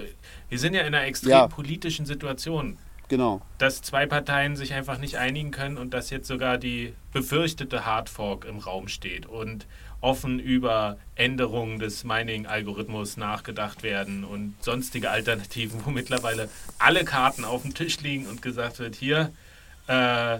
[0.48, 1.46] wir sind ja in einer extrem Ja.
[1.48, 3.42] politischen Situation, Genau.
[3.58, 8.46] dass zwei Parteien sich einfach nicht einigen können und dass jetzt sogar die befürchtete Hardfork
[8.46, 9.66] im Raum steht und
[10.00, 17.62] offen über Änderungen des Mining-Algorithmus nachgedacht werden und sonstige Alternativen, wo mittlerweile alle Karten auf
[17.62, 19.32] dem Tisch liegen und gesagt wird, hier
[19.86, 20.38] äh,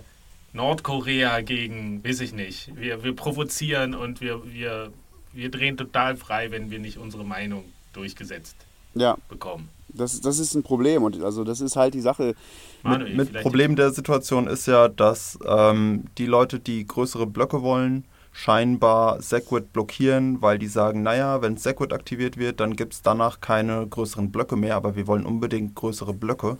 [0.55, 4.90] Nordkorea gegen, weiß ich nicht, wir, wir provozieren und wir, wir,
[5.33, 8.57] wir drehen total frei, wenn wir nicht unsere Meinung durchgesetzt
[8.95, 9.69] Ja, bekommen.
[9.88, 12.35] das, das ist ein Problem und also das ist halt die Sache.
[12.83, 18.05] Manuel, Mit Problem der Situation ist ja, dass ähm, die Leute, die größere Blöcke wollen,
[18.33, 23.40] scheinbar Segwit blockieren, weil die sagen, naja, wenn Segwit aktiviert wird, dann gibt es danach
[23.40, 26.59] keine größeren Blöcke mehr, aber wir wollen unbedingt größere Blöcke.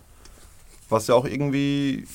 [0.89, 2.07] Was ja auch irgendwie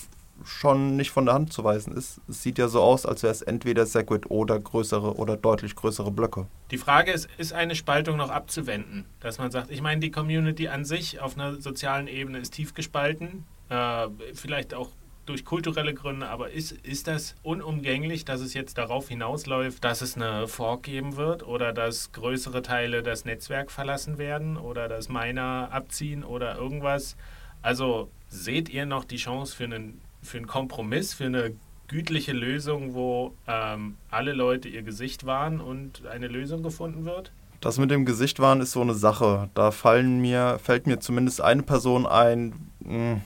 [0.43, 2.21] schon nicht von der Hand zu weisen ist.
[2.27, 6.11] Es sieht ja so aus, als wäre es entweder Segwit oder größere oder deutlich größere
[6.11, 6.47] Blöcke.
[6.71, 9.05] Die Frage ist, ist eine Spaltung noch abzuwenden?
[9.19, 12.73] Dass man sagt, ich meine, die Community an sich auf einer sozialen Ebene ist tief
[12.73, 14.89] gespalten, äh, vielleicht auch
[15.29, 20.15] durch kulturelle Gründe, aber ist, ist das unumgänglich, dass es jetzt darauf hinausläuft, dass es
[20.15, 25.69] eine Fork geben wird oder dass größere Teile das Netzwerk verlassen werden oder dass Miner
[25.71, 27.15] abziehen oder irgendwas?
[27.61, 31.53] Also seht ihr noch die Chance für einen, für einen Kompromiss, für eine
[31.87, 37.31] gütliche Lösung, wo ähm, alle Leute ihr Gesicht wahren und eine Lösung gefunden wird?
[37.61, 39.49] Das mit dem Gesicht wahren ist so eine Sache.
[39.53, 43.21] Da fallen mir, fällt mir zumindest eine Person ein, mh,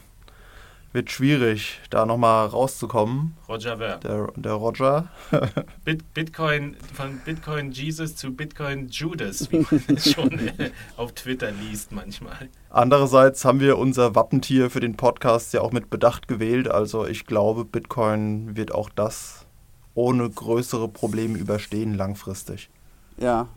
[0.94, 3.36] wird schwierig, da nochmal rauszukommen.
[3.50, 3.98] Roger Ver.
[3.98, 5.08] Der, der Roger.
[5.84, 10.52] Bit Bitcoin, von Bitcoin Jesus zu Bitcoin Judas, wie man es schon
[10.96, 12.50] auf Twitter liest manchmal.
[12.70, 16.70] Andererseits haben wir unser Wappentier für den Podcast ja auch mit Bedacht gewählt.
[16.70, 19.48] Also ich glaube, Bitcoin wird auch das
[19.96, 22.70] ohne größere Probleme überstehen langfristig.
[23.18, 23.48] Ja,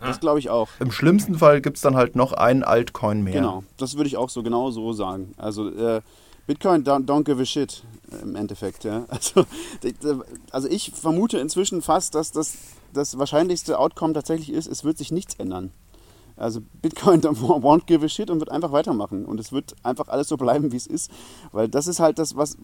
[0.00, 0.68] das glaube ich auch.
[0.80, 3.34] Im schlimmsten Fall gibt es dann halt noch einen Altcoin mehr.
[3.34, 5.34] Genau, das würde ich auch so genau so sagen.
[5.36, 6.02] Also äh,
[6.46, 7.82] Bitcoin don't, don't give a shit
[8.22, 8.84] im Endeffekt.
[8.84, 9.06] Ja.
[9.08, 9.46] Also,
[10.50, 12.56] also ich vermute inzwischen fast, dass das
[12.94, 15.72] das wahrscheinlichste Outcome tatsächlich ist, es wird sich nichts ändern.
[16.36, 19.26] Also Bitcoin won't give a shit und wird einfach weitermachen.
[19.26, 21.10] Und es wird einfach alles so bleiben, wie es ist.
[21.52, 22.56] Weil das ist halt das, was,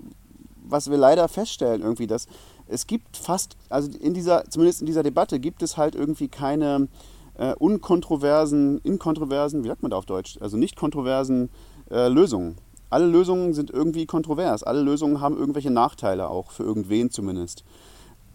[0.62, 2.27] was wir leider feststellen irgendwie, dass
[2.66, 6.88] es gibt fast, also in dieser, zumindest in dieser Debatte gibt es halt irgendwie keine
[7.35, 10.38] äh, unkontroversen, inkontroversen, wie sagt man da auf Deutsch?
[10.40, 11.51] Also nicht kontroversen
[11.90, 12.57] äh, Lösungen.
[12.90, 14.62] Alle Lösungen sind irgendwie kontrovers.
[14.62, 17.64] Alle Lösungen haben irgendwelche Nachteile auch, für irgendwen zumindest.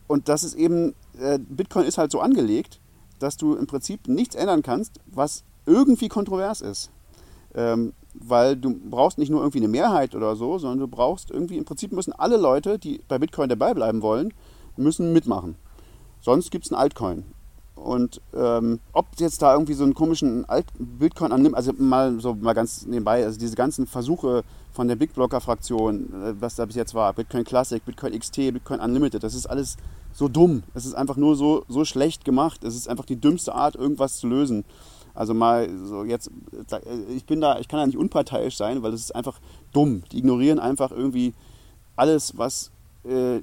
[0.07, 2.79] Und das ist eben, äh, Bitcoin ist halt so angelegt,
[3.19, 6.91] dass du im Prinzip nichts ändern kannst, was irgendwie kontrovers ist.
[7.53, 11.57] Ähm, weil du brauchst nicht nur irgendwie eine Mehrheit oder so, sondern du brauchst irgendwie,
[11.57, 14.33] im Prinzip müssen alle Leute, die bei Bitcoin dabei bleiben wollen,
[14.77, 15.55] müssen mitmachen.
[16.21, 17.23] Sonst gibt es einen Altcoin.
[17.85, 22.33] Und ähm, ob jetzt da irgendwie so einen komischen Alt Bitcoin annimmt, also mal so
[22.33, 24.43] mal ganz nebenbei, also diese ganzen Versuche
[24.73, 28.37] von der Big Blocker Fraktion, äh, was da bis jetzt war, Bitcoin Classic, Bitcoin XT,
[28.53, 29.77] Bitcoin Unlimited, das ist alles
[30.13, 30.63] so dumm.
[30.73, 32.63] Es ist einfach nur so, so schlecht gemacht.
[32.63, 34.65] Es ist einfach die dümmste Art, irgendwas zu lösen.
[35.13, 36.31] Also mal so jetzt,
[36.71, 36.79] äh,
[37.15, 39.39] ich bin da, ich kann da nicht unparteiisch sein, weil es ist einfach
[39.73, 40.01] dumm.
[40.11, 41.35] Die ignorieren einfach irgendwie
[41.95, 42.71] alles, was
[43.03, 43.41] äh,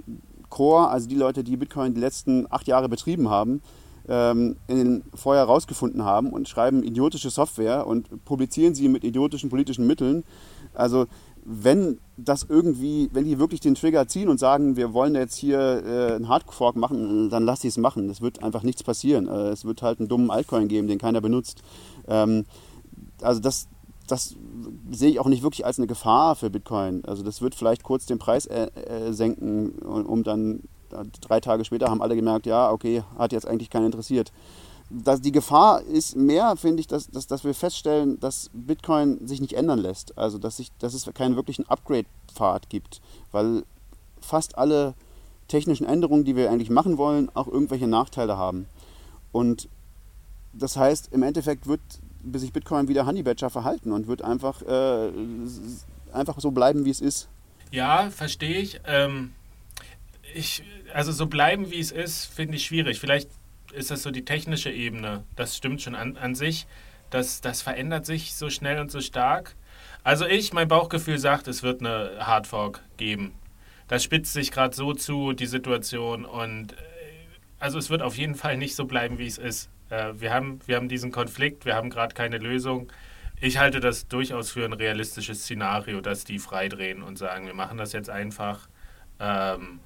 [0.50, 3.62] Core, also die Leute, die Bitcoin die letzten acht Jahre betrieben haben,
[4.08, 9.86] ähm, in vorher rausgefunden haben und schreiben idiotische Software und publizieren sie mit idiotischen politischen
[9.86, 10.24] Mitteln.
[10.74, 11.06] Also
[11.44, 15.82] wenn das irgendwie, wenn die wirklich den Trigger ziehen und sagen, wir wollen jetzt hier
[15.84, 18.08] äh, einen Hardfork machen, dann lass sie es machen.
[18.10, 19.26] Es wird einfach nichts passieren.
[19.26, 21.62] Äh, es wird halt einen dummen Altcoin geben, den keiner benutzt.
[22.06, 22.44] Ähm,
[23.20, 23.68] also das,
[24.06, 24.36] das
[24.92, 27.04] sehe ich auch nicht wirklich als eine Gefahr für Bitcoin.
[27.04, 30.60] Also das wird vielleicht kurz den Preis äh, äh, senken, um, dann
[31.20, 34.32] drei Tage später haben alle gemerkt, ja, okay, hat jetzt eigentlich keinen interessiert.
[34.90, 39.40] Das, die Gefahr ist mehr, finde ich, dass, dass, dass wir feststellen, dass Bitcoin sich
[39.40, 40.18] nicht ändern lässt.
[40.18, 43.00] Also dass, sich, dass es keinen wirklichen Upgrade-Pfad gibt.
[43.30, 43.64] Weil
[44.20, 44.94] fast alle
[45.48, 48.66] technischen Änderungen, die wir eigentlich machen wollen, auch irgendwelche Nachteile haben.
[49.32, 49.68] Und
[50.52, 51.80] das heißt, im Endeffekt wird
[52.34, 55.10] sich Bitcoin wieder Honey Badger verhalten und wird einfach, äh,
[56.12, 57.28] einfach so bleiben, wie es ist.
[57.70, 58.80] Ja, verstehe ich.
[58.86, 59.32] Ähm,
[60.34, 60.62] ich.
[60.94, 63.00] Also so bleiben, wie es ist, finde ich schwierig.
[63.00, 63.30] Vielleicht
[63.72, 65.24] ist das so die technische Ebene.
[65.36, 66.66] Das stimmt schon an, an sich.
[67.10, 69.54] Das, das verändert sich so schnell und so stark.
[70.04, 73.32] Also ich, mein Bauchgefühl sagt, es wird eine Hardfork geben.
[73.88, 76.24] Das spitzt sich gerade so zu, die Situation.
[76.24, 76.76] Und äh,
[77.58, 79.70] also es wird auf jeden Fall nicht so bleiben, wie es ist.
[79.90, 82.90] Äh, wir, haben, wir haben diesen Konflikt, wir haben gerade keine Lösung.
[83.40, 87.76] Ich halte das durchaus für ein realistisches Szenario, dass die freidrehen und sagen, wir machen
[87.76, 88.68] das jetzt einfach.
[89.20, 89.80] Ähm,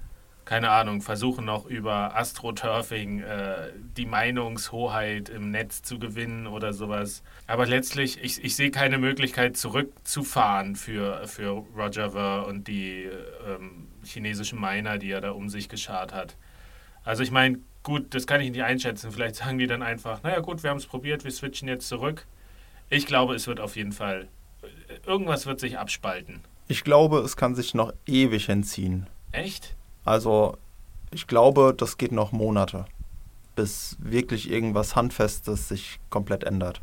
[0.47, 7.25] keine Ahnung, versuchen noch über AstroTurfing äh, die Meinungshoheit im Netz zu gewinnen oder sowas.
[7.49, 13.09] Aber letztlich, ich, ich sehe keine Möglichkeit zurückzufahren für, für Roger Ver und die
[13.45, 16.37] ähm, chinesischen Miner, die er da um sich geschart hat.
[17.05, 19.11] Also ich meine, gut, das kann ich nicht einschätzen.
[19.11, 22.25] Vielleicht sagen die dann einfach, naja gut, wir haben es probiert, wir switchen jetzt zurück.
[22.89, 24.29] Ich glaube, es wird auf jeden Fall,
[25.05, 26.41] irgendwas wird sich abspalten.
[26.69, 29.09] Ich glaube, es kann sich noch ewig hinziehen.
[29.33, 29.76] Echt?
[30.07, 30.57] Also
[31.11, 32.87] ich glaube, das geht noch Monate,
[33.55, 36.81] bis wirklich irgendwas Handfestes sich komplett ändert.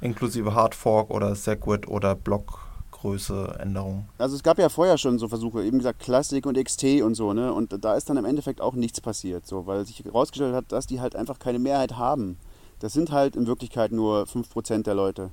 [0.00, 4.08] Inklusive Hardfork oder Segwit oder Blockgröße Änderungen.
[4.18, 7.32] Also es gab ja vorher schon so Versuche, eben gesagt Classic und XT und so,
[7.32, 7.52] ne?
[7.52, 10.86] Und da ist dann im Endeffekt auch nichts passiert, so, weil sich herausgestellt hat, dass
[10.86, 12.36] die halt einfach keine Mehrheit haben.
[12.80, 15.30] Das sind halt in Wirklichkeit nur 5% der Leute.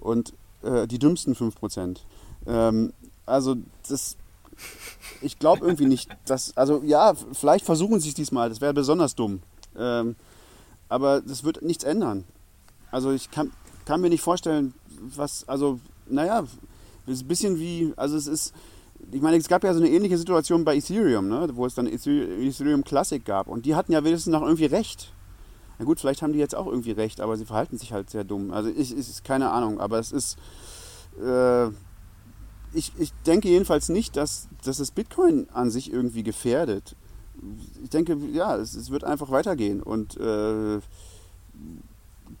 [0.00, 1.98] Und äh, die dümmsten 5%.
[2.46, 2.92] Ähm,
[3.24, 3.56] also
[3.88, 4.16] das
[5.20, 9.14] ich glaube irgendwie nicht, dass, also ja, vielleicht versuchen sie es diesmal, das wäre besonders
[9.14, 9.40] dumm.
[9.76, 10.16] Ähm,
[10.88, 12.24] aber das wird nichts ändern.
[12.90, 13.52] Also ich kann,
[13.84, 16.44] kann mir nicht vorstellen, was, also, naja,
[17.06, 18.54] es ist ein bisschen wie, also es ist,
[19.12, 21.86] ich meine, es gab ja so eine ähnliche Situation bei Ethereum, ne, wo es dann
[21.86, 25.12] Ethereum Classic gab und die hatten ja wenigstens noch irgendwie recht.
[25.78, 28.24] Na gut, vielleicht haben die jetzt auch irgendwie recht, aber sie verhalten sich halt sehr
[28.24, 28.50] dumm.
[28.50, 30.36] Also ich, ich keine Ahnung, aber es ist,
[31.20, 31.68] äh,
[32.72, 36.94] ich, ich denke jedenfalls nicht, dass, dass das Bitcoin an sich irgendwie gefährdet.
[37.82, 39.82] Ich denke, ja, es, es wird einfach weitergehen.
[39.82, 40.80] Und äh,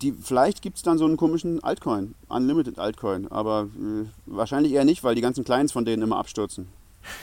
[0.02, 4.84] die, vielleicht gibt es dann so einen komischen Altcoin, Unlimited Altcoin, aber äh, wahrscheinlich eher
[4.84, 6.68] nicht, weil die ganzen Clients von denen immer abstürzen.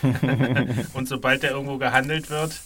[0.94, 2.60] Und sobald der irgendwo gehandelt wird,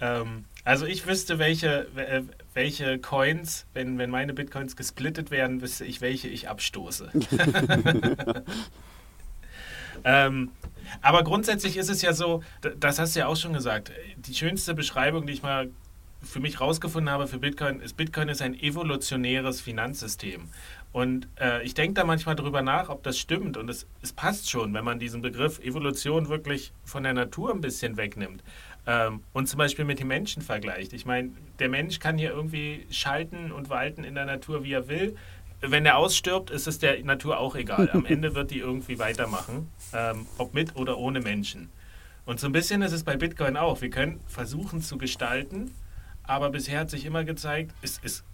[0.00, 2.22] ähm, also ich wüsste, welche, äh,
[2.54, 7.10] welche Coins, wenn, wenn meine Bitcoins gesplittet werden, wüsste ich, welche ich abstoße.
[10.04, 10.50] Ähm,
[11.02, 12.42] aber grundsätzlich ist es ja so,
[12.78, 15.70] das hast du ja auch schon gesagt, die schönste Beschreibung, die ich mal
[16.22, 20.48] für mich rausgefunden habe für Bitcoin, ist, Bitcoin ist ein evolutionäres Finanzsystem.
[20.92, 23.56] Und äh, ich denke da manchmal drüber nach, ob das stimmt.
[23.56, 27.60] Und es, es passt schon, wenn man diesen Begriff Evolution wirklich von der Natur ein
[27.60, 28.42] bisschen wegnimmt.
[28.86, 30.92] Ähm, und zum Beispiel mit dem Menschen vergleicht.
[30.92, 34.88] Ich meine, der Mensch kann hier irgendwie schalten und walten in der Natur, wie er
[34.88, 35.16] will
[35.60, 37.90] wenn er ausstirbt, ist es der Natur auch egal.
[37.92, 41.70] Am Ende wird die irgendwie weitermachen, ähm, ob mit oder ohne Menschen.
[42.24, 43.80] Und so ein bisschen ist es bei Bitcoin auch.
[43.80, 45.72] Wir können versuchen zu gestalten,
[46.24, 48.24] aber bisher hat sich immer gezeigt, es, es,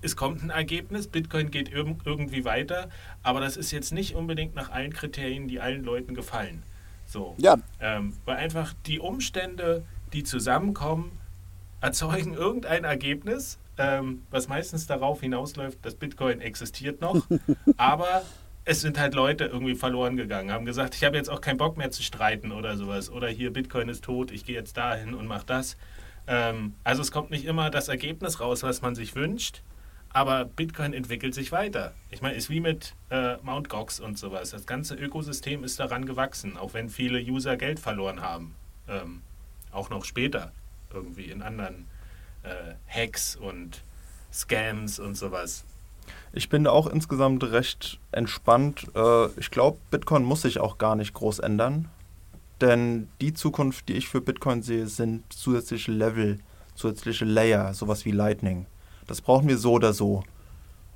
[0.00, 2.88] es kommt ein Ergebnis, Bitcoin geht irg irgendwie weiter,
[3.22, 6.62] aber das ist jetzt nicht unbedingt nach allen Kriterien, die allen Leuten gefallen.
[7.04, 7.34] So.
[7.38, 7.56] Ja.
[7.80, 11.12] Ähm, weil einfach die Umstände, die zusammenkommen,
[11.80, 17.26] erzeugen irgendein Ergebnis, ähm, was meistens darauf hinausläuft, dass Bitcoin existiert noch,
[17.76, 18.22] aber
[18.64, 21.78] es sind halt Leute irgendwie verloren gegangen, haben gesagt, ich habe jetzt auch keinen Bock
[21.78, 23.10] mehr zu streiten oder sowas.
[23.10, 25.78] Oder hier, Bitcoin ist tot, ich gehe jetzt dahin und mache das.
[26.26, 29.62] Ähm, also es kommt nicht immer das Ergebnis raus, was man sich wünscht,
[30.10, 31.94] aber Bitcoin entwickelt sich weiter.
[32.10, 33.70] Ich meine, ist wie mit äh, Mt.
[33.70, 34.50] Gox und sowas.
[34.50, 38.54] Das ganze Ökosystem ist daran gewachsen, auch wenn viele User Geld verloren haben.
[38.86, 39.22] Ähm,
[39.72, 40.52] auch noch später
[40.92, 41.86] irgendwie in anderen
[42.48, 43.82] äh, Hacks und
[44.32, 45.64] Scams und sowas.
[46.32, 48.86] Ich bin auch insgesamt recht entspannt.
[48.94, 51.88] Äh, ich glaube, Bitcoin muss sich auch gar nicht groß ändern.
[52.60, 56.38] Denn die Zukunft, die ich für Bitcoin sehe, sind zusätzliche Level,
[56.74, 58.66] zusätzliche Layer, sowas wie Lightning.
[59.06, 60.24] Das brauchen wir so oder so.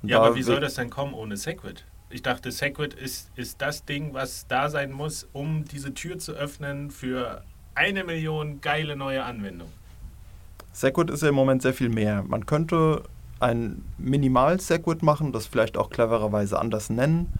[0.01, 1.85] Und ja, aber wie soll das denn kommen ohne Segwit?
[2.09, 6.33] Ich dachte, Segwit ist, ist das Ding, was da sein muss, um diese Tür zu
[6.33, 9.73] öffnen für eine Million geile neue Anwendungen.
[10.73, 12.23] Segwit ist ja im Moment sehr viel mehr.
[12.27, 13.03] Man könnte
[13.39, 17.31] ein Minimal-Segwit machen, das vielleicht auch clevererweise anders nennen.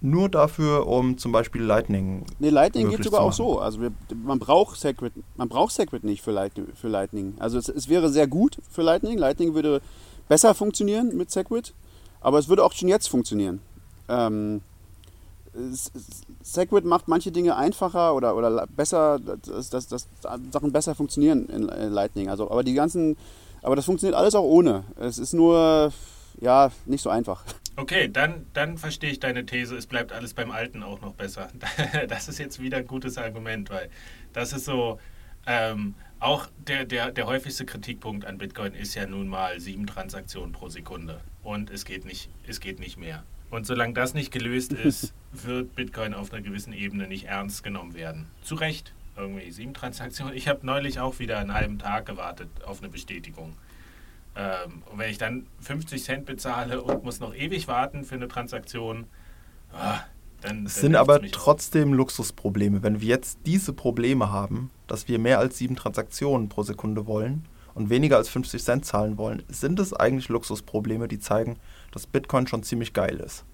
[0.00, 2.24] Nur dafür, um zum Beispiel Lightning.
[2.38, 3.58] Nee, Lightning geht sogar auch so.
[3.58, 3.90] Also wir,
[4.22, 7.34] man braucht Segwit, man braucht Segwit nicht für, Light, für Lightning.
[7.38, 9.16] Also es, es, wäre sehr gut für Lightning.
[9.16, 9.80] Lightning würde
[10.28, 11.74] besser funktionieren mit Segwit,
[12.20, 13.60] aber es würde auch schon jetzt funktionieren.
[14.08, 14.60] Ähm,
[16.42, 20.08] Segwit macht manche Dinge einfacher oder, oder besser, dass, dass, dass
[20.50, 22.28] Sachen besser funktionieren in Lightning.
[22.28, 23.16] Also, aber die ganzen,
[23.62, 24.84] aber das funktioniert alles auch ohne.
[24.98, 25.92] Es ist nur,
[26.40, 27.44] ja, nicht so einfach.
[27.76, 31.48] Okay, dann, dann verstehe ich deine These, es bleibt alles beim Alten auch noch besser.
[32.08, 33.88] Das ist jetzt wieder ein gutes Argument, weil
[34.32, 34.98] das ist so,
[35.46, 40.52] ähm, auch der, der, der häufigste Kritikpunkt an Bitcoin ist ja nun mal sieben Transaktionen
[40.52, 41.20] pro Sekunde.
[41.42, 43.24] Und es geht nicht, es geht nicht mehr.
[43.50, 47.94] Und solange das nicht gelöst ist, wird Bitcoin auf einer gewissen Ebene nicht ernst genommen
[47.94, 48.26] werden.
[48.42, 50.34] Zu Recht, irgendwie sieben Transaktionen.
[50.34, 53.54] Ich habe neulich auch wieder einen halben Tag gewartet auf eine Bestätigung.
[54.36, 58.28] Ähm, und wenn ich dann 50 Cent bezahle und muss noch ewig warten für eine
[58.28, 59.06] Transaktion,
[59.72, 60.00] ah,
[60.40, 60.66] dann.
[60.66, 62.82] Es sind aber trotzdem Luxusprobleme.
[62.82, 67.44] Wenn wir jetzt diese Probleme haben, dass wir mehr als sieben Transaktionen pro Sekunde wollen
[67.74, 71.56] und weniger als 50 Cent zahlen wollen, sind es eigentlich Luxusprobleme, die zeigen,
[71.94, 73.44] dass Bitcoin schon ziemlich geil ist.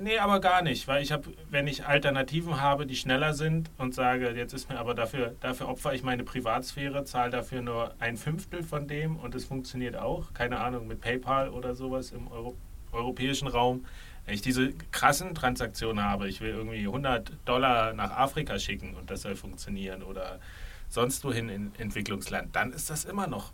[0.00, 3.94] Nee, aber gar nicht, weil ich habe, wenn ich Alternativen habe, die schneller sind und
[3.94, 8.18] sage, jetzt ist mir aber dafür, dafür opfer ich meine Privatsphäre, zahle dafür nur ein
[8.18, 12.54] Fünftel von dem und es funktioniert auch, keine Ahnung, mit PayPal oder sowas im Euro
[12.92, 13.86] europäischen Raum.
[14.26, 19.10] Wenn ich diese krassen Transaktionen habe, ich will irgendwie 100 Dollar nach Afrika schicken und
[19.10, 20.40] das soll funktionieren oder
[20.88, 23.52] sonst wohin in Entwicklungsland, dann ist das immer noch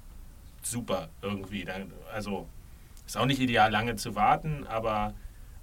[0.62, 1.64] super irgendwie.
[1.64, 2.48] Dann, also
[3.06, 5.14] ist auch nicht ideal, lange zu warten, aber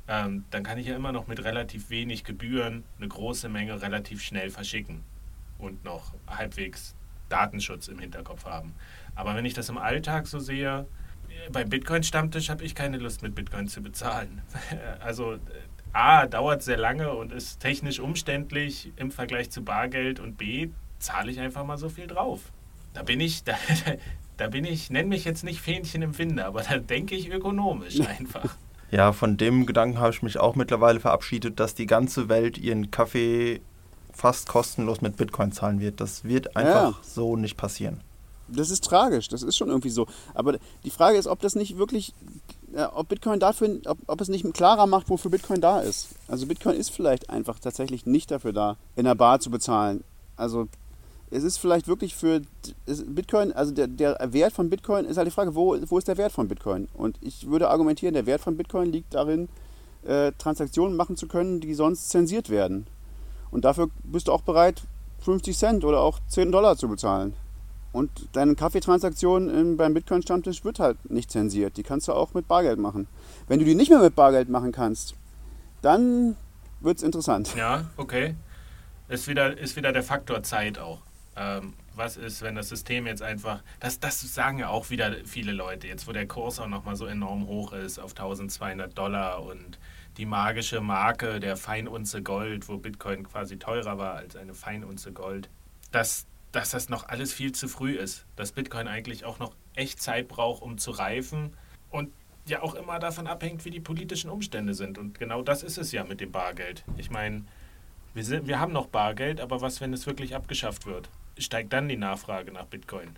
[0.07, 4.21] ähm, dann kann ich ja immer noch mit relativ wenig Gebühren eine große Menge relativ
[4.21, 5.03] schnell verschicken
[5.59, 6.95] und noch halbwegs
[7.29, 8.73] Datenschutz im Hinterkopf haben.
[9.15, 10.85] Aber wenn ich das im Alltag so sehe,
[11.51, 14.41] beim Bitcoin-Stammtisch habe ich keine Lust, mit Bitcoin zu bezahlen.
[14.99, 15.37] Also
[15.93, 21.31] A, dauert sehr lange und ist technisch umständlich im Vergleich zu Bargeld und B, zahle
[21.31, 22.51] ich einfach mal so viel drauf.
[22.93, 23.55] Da bin ich, da,
[24.37, 27.99] da bin ich, nenn mich jetzt nicht Fähnchen im Winde, aber da denke ich ökonomisch
[28.01, 28.55] einfach.
[28.91, 32.91] Ja, von dem Gedanken habe ich mich auch mittlerweile verabschiedet, dass die ganze Welt ihren
[32.91, 33.59] Kaffee
[34.13, 35.99] fast kostenlos mit Bitcoin zahlen wird.
[35.99, 36.93] Das wird einfach Ja.
[37.01, 38.01] so nicht passieren.
[38.47, 40.05] Das ist tragisch, das ist schon irgendwie so.
[40.35, 42.13] Aber die Frage ist, ob das nicht wirklich,
[42.93, 46.09] ob Bitcoin dafür, ob, ob es nicht klarer macht, wofür Bitcoin da ist.
[46.27, 50.03] Also Bitcoin ist vielleicht einfach tatsächlich nicht dafür da, in der Bar zu bezahlen.
[50.35, 50.67] Also
[51.33, 52.41] es ist vielleicht wirklich für
[53.07, 56.17] Bitcoin, also der, der Wert von Bitcoin ist halt die Frage, wo, wo ist der
[56.17, 56.87] Wert von Bitcoin?
[56.93, 59.49] Und ich würde argumentieren, der Wert von Bitcoin liegt darin,
[60.05, 62.87] äh, Transaktionen machen zu können, die sonst zensiert werden.
[63.51, 64.83] Und dafür bist du auch bereit,
[65.21, 67.33] 50 Cent oder auch 10 Dollar zu bezahlen.
[67.93, 71.77] Und deine Kaffeetransaktion im- beim Bitcoin-Stammtisch wird halt nicht zensiert.
[71.77, 73.07] Die kannst du auch mit Bargeld machen.
[73.47, 75.13] Wenn du die nicht mehr mit Bargeld machen kannst,
[75.81, 76.35] dann
[76.81, 77.55] wird es interessant.
[77.55, 78.35] Ja, okay.
[79.09, 80.99] Ist wieder, ist wieder der Faktor Zeit auch.
[81.35, 85.51] Ähm, was ist, wenn das System jetzt einfach, das, das sagen ja auch wieder viele
[85.51, 89.79] Leute, jetzt wo der Kurs auch nochmal so enorm hoch ist auf 1200 Dollar und
[90.17, 95.49] die magische Marke der Feinunze Gold, wo Bitcoin quasi teurer war als eine Feinunze Gold,
[95.91, 100.01] dass, dass das noch alles viel zu früh ist, dass Bitcoin eigentlich auch noch echt
[100.01, 101.53] Zeit braucht, um zu reifen
[101.89, 102.11] und
[102.45, 104.97] ja auch immer davon abhängt, wie die politischen Umstände sind.
[104.97, 106.83] Und genau das ist es ja mit dem Bargeld.
[106.97, 107.45] Ich meine,
[108.13, 111.09] wir, wir haben noch Bargeld, aber was, wenn es wirklich abgeschafft wird?
[111.37, 113.09] Steigt dann die Nachfrage nach Bitcoin?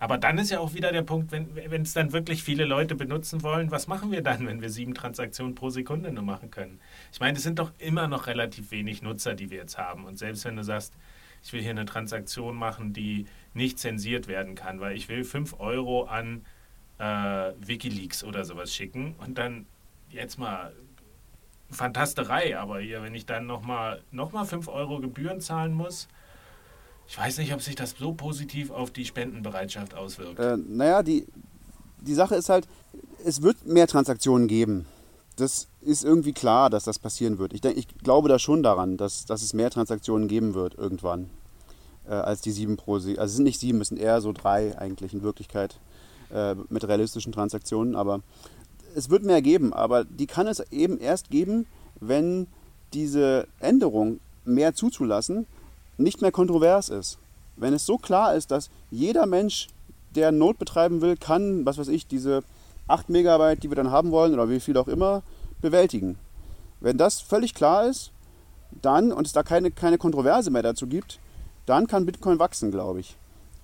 [0.00, 3.42] Aber dann ist ja auch wieder der Punkt, wenn es dann wirklich viele Leute benutzen
[3.42, 6.80] wollen, was machen wir dann, wenn wir sieben Transaktionen pro Sekunde nur machen können?
[7.12, 10.04] Ich meine, es sind doch immer noch relativ wenig Nutzer, die wir jetzt haben.
[10.04, 10.92] Und selbst wenn du sagst,
[11.42, 15.58] ich will hier eine Transaktion machen, die nicht zensiert werden kann, weil ich will 5
[15.60, 16.44] Euro an
[16.98, 19.66] äh, Wikileaks oder sowas schicken und dann
[20.10, 20.74] jetzt mal
[21.70, 26.08] Fantasterei, aber hier, wenn ich dann nochmal noch mal 5 Euro Gebühren zahlen muss,
[27.08, 30.38] ich weiß nicht, ob sich das so positiv auf die Spendenbereitschaft auswirkt.
[30.38, 31.26] Äh, naja, die,
[32.00, 32.66] die Sache ist halt,
[33.24, 34.86] es wird mehr Transaktionen geben.
[35.36, 37.52] Das ist irgendwie klar, dass das passieren wird.
[37.52, 41.30] Ich, denk, ich glaube da schon daran, dass, dass es mehr Transaktionen geben wird irgendwann
[42.06, 44.78] äh, als die sieben pro Also es sind nicht sieben, es sind eher so drei
[44.78, 45.78] eigentlich in Wirklichkeit
[46.32, 47.96] äh, mit realistischen Transaktionen.
[47.96, 48.20] Aber
[48.94, 51.66] es wird mehr geben, aber die kann es eben erst geben,
[52.00, 52.46] wenn
[52.92, 55.46] diese Änderung mehr zuzulassen
[55.96, 57.18] nicht mehr kontrovers ist.
[57.56, 59.68] Wenn es so klar ist, dass jeder Mensch,
[60.14, 62.42] der Node betreiben will, kann, was weiß ich, diese
[62.88, 65.22] 8 Megabyte, die wir dann haben wollen oder wie viel auch immer,
[65.60, 66.18] bewältigen.
[66.80, 68.10] Wenn das völlig klar ist,
[68.82, 71.18] dann, und es da keine, keine Kontroverse mehr dazu gibt,
[71.66, 73.16] dann kann Bitcoin wachsen, glaube ich.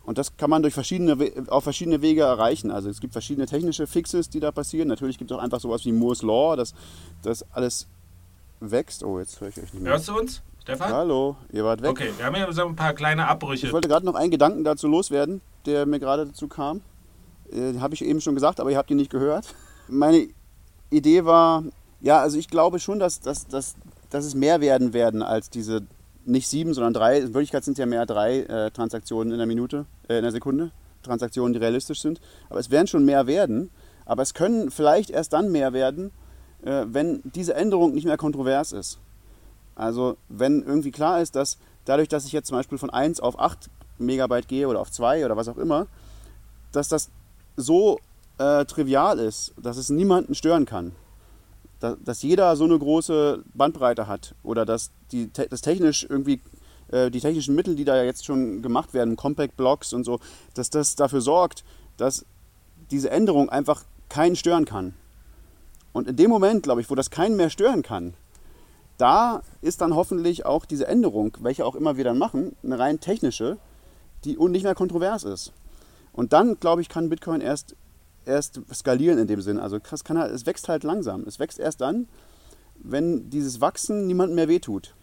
[0.04, 1.16] Und das kann man durch verschiedene,
[1.48, 2.70] auf verschiedene Wege erreichen.
[2.70, 4.88] Also es gibt verschiedene technische Fixes, die da passieren.
[4.88, 6.74] Natürlich gibt es auch einfach sowas wie Moore's Law, dass
[7.22, 7.86] das alles
[8.60, 9.04] wächst.
[9.04, 9.92] Oh, jetzt höre ich euch nicht mehr.
[9.92, 10.92] Hörst du uns, Stefan?
[10.92, 11.90] Hallo, ihr wart weg.
[11.90, 13.66] Okay, wir haben ja so ein paar kleine Abbrüche.
[13.66, 16.82] Ich wollte gerade noch einen Gedanken dazu loswerden, der mir gerade dazu kam.
[17.52, 19.54] Äh, Habe ich eben schon gesagt, aber ihr habt ihn nicht gehört.
[19.88, 20.28] Meine
[20.90, 21.64] Idee war,
[22.00, 23.76] ja, also ich glaube schon, dass, dass, dass
[24.10, 25.82] dass es mehr werden werden als diese
[26.26, 27.18] nicht sieben, sondern drei.
[27.18, 30.32] In Wirklichkeit sind es ja mehr drei äh, Transaktionen in der Minute, äh, in der
[30.32, 30.72] Sekunde.
[31.02, 32.20] Transaktionen, die realistisch sind.
[32.50, 33.70] Aber es werden schon mehr werden.
[34.04, 36.10] Aber es können vielleicht erst dann mehr werden,
[36.62, 38.98] äh, wenn diese Änderung nicht mehr kontrovers ist.
[39.80, 41.56] Also wenn irgendwie klar ist, dass
[41.86, 45.24] dadurch, dass ich jetzt zum Beispiel von 1 auf 8 Megabyte gehe oder auf 2
[45.24, 45.86] oder was auch immer,
[46.70, 47.08] dass das
[47.56, 47.98] so
[48.36, 50.92] äh, trivial ist, dass es niemanden stören kann.
[51.80, 56.42] Da, dass jeder so eine große Bandbreite hat oder dass die, das technisch irgendwie
[56.88, 60.20] äh, die technischen Mittel, die da jetzt schon gemacht werden, Compact Blocks und so,
[60.52, 61.64] dass das dafür sorgt,
[61.96, 62.26] dass
[62.90, 64.92] diese Änderung einfach keinen stören kann.
[65.94, 68.12] Und in dem Moment, glaube ich, wo das keinen mehr stören kann,
[69.00, 73.00] da ist dann hoffentlich auch diese Änderung, welche auch immer wir dann machen, eine rein
[73.00, 73.58] technische,
[74.24, 75.52] die nicht mehr kontrovers ist.
[76.12, 77.76] Und dann, glaube ich, kann Bitcoin erst,
[78.26, 79.58] erst skalieren in dem Sinn.
[79.58, 81.22] Also es, kann halt, es wächst halt langsam.
[81.22, 82.08] Es wächst erst dann,
[82.74, 84.94] wenn dieses Wachsen niemandem mehr wehtut.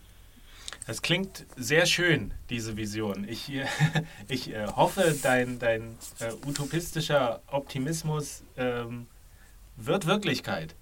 [0.86, 3.26] Das klingt sehr schön, diese Vision.
[3.28, 3.52] Ich,
[4.28, 9.08] ich äh, hoffe, dein, dein äh, utopistischer Optimismus ähm,
[9.76, 10.76] wird Wirklichkeit.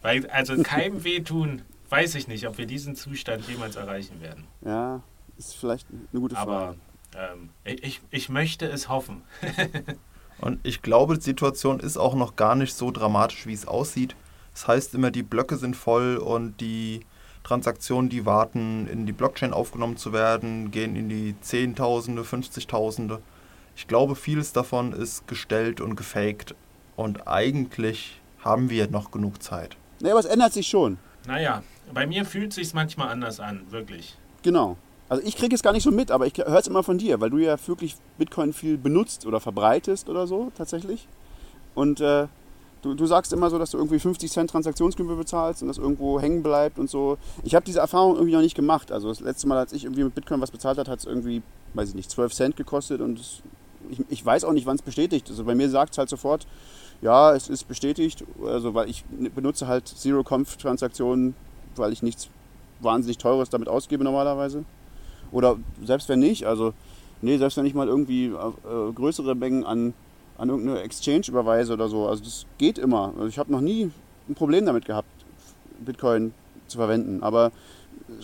[0.00, 1.62] Weil, also keinem wehtun,
[1.92, 4.44] weiß ich nicht, ob wir diesen Zustand jemals erreichen werden.
[4.64, 5.02] Ja,
[5.36, 6.50] ist vielleicht eine gute Frage.
[6.50, 6.74] Aber
[7.14, 9.22] ähm, ich, ich möchte es hoffen.
[10.40, 14.16] Und ich glaube, die Situation ist auch noch gar nicht so dramatisch, wie es aussieht.
[14.54, 17.00] Das heißt immer, die Blöcke sind voll und die
[17.44, 23.18] Transaktionen, die warten, in die Blockchain aufgenommen zu werden, gehen in die Zehntausende, 50.000.
[23.76, 26.54] Ich glaube, vieles davon ist gestellt und gefaked.
[26.96, 29.76] Und eigentlich haben wir noch genug Zeit.
[30.00, 30.98] Nee, aber es ändert sich schon.
[31.26, 31.62] Naja,
[31.92, 34.16] bei mir fühlt sich manchmal anders an, wirklich.
[34.42, 34.76] Genau.
[35.08, 37.20] Also ich kriege es gar nicht so mit, aber ich höre es immer von dir,
[37.20, 41.06] weil du ja wirklich Bitcoin viel benutzt oder verbreitest oder so tatsächlich.
[41.74, 42.28] Und äh,
[42.80, 46.20] du, du sagst immer so, dass du irgendwie 50 Cent Transaktionsgebühr bezahlst und das irgendwo
[46.20, 47.18] hängen bleibt und so.
[47.44, 48.90] Ich habe diese Erfahrung irgendwie noch nicht gemacht.
[48.90, 51.42] Also das letzte Mal, als ich irgendwie mit Bitcoin was bezahlt habe, hat es irgendwie,
[51.74, 53.42] weiß ich nicht, 12 Cent gekostet und es,
[53.90, 55.28] ich, ich weiß auch nicht, wann es bestätigt.
[55.28, 56.46] Also bei mir sagt es halt sofort,
[57.02, 59.04] ja, es ist bestätigt, also weil ich
[59.34, 61.34] benutze halt Zero-Conf-Transaktionen,
[61.78, 62.28] weil ich nichts
[62.80, 64.64] wahnsinnig Teures damit ausgebe normalerweise.
[65.30, 66.74] Oder selbst wenn nicht, also
[67.22, 69.94] nee, selbst wenn ich mal irgendwie äh, größere Mengen an,
[70.38, 73.12] an irgendeine Exchange überweise oder so, also das geht immer.
[73.16, 73.90] Also ich habe noch nie
[74.28, 75.08] ein Problem damit gehabt,
[75.84, 76.34] Bitcoin
[76.66, 77.22] zu verwenden.
[77.22, 77.52] Aber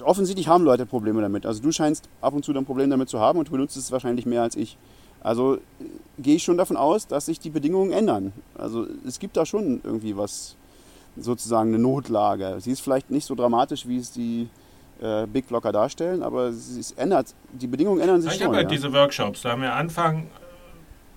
[0.03, 1.46] offensichtlich haben Leute Probleme damit.
[1.46, 3.92] Also du scheinst ab und zu ein Problem damit zu haben und du benutzt es
[3.92, 4.76] wahrscheinlich mehr als ich.
[5.20, 5.59] Also äh,
[6.18, 8.32] gehe ich schon davon aus, dass sich die Bedingungen ändern.
[8.55, 10.57] Also es gibt da schon irgendwie was,
[11.20, 12.56] sozusagen eine Notlage.
[12.60, 14.48] Sie ist vielleicht nicht so dramatisch, wie es die
[15.00, 18.42] äh, Big Blocker darstellen, aber es ändert, die Bedingungen ändern sich ich schon.
[18.42, 18.76] Ich habe halt ja.
[18.76, 19.42] diese Workshops.
[19.42, 20.28] Da haben wir Anfang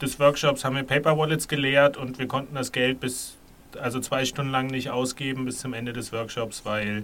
[0.02, 3.38] des Workshops haben wir Paper Wallets gelehrt und wir konnten das Geld bis
[3.80, 7.04] also zwei Stunden lang nicht ausgeben bis zum Ende des Workshops, weil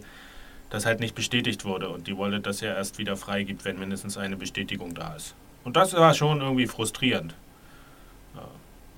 [0.70, 4.18] das halt nicht bestätigt wurde und die Wallet das ja erst wieder freigibt, wenn mindestens
[4.18, 5.34] eine Bestätigung da ist.
[5.64, 7.36] Und das war schon irgendwie frustrierend.
[8.36, 8.48] Ja,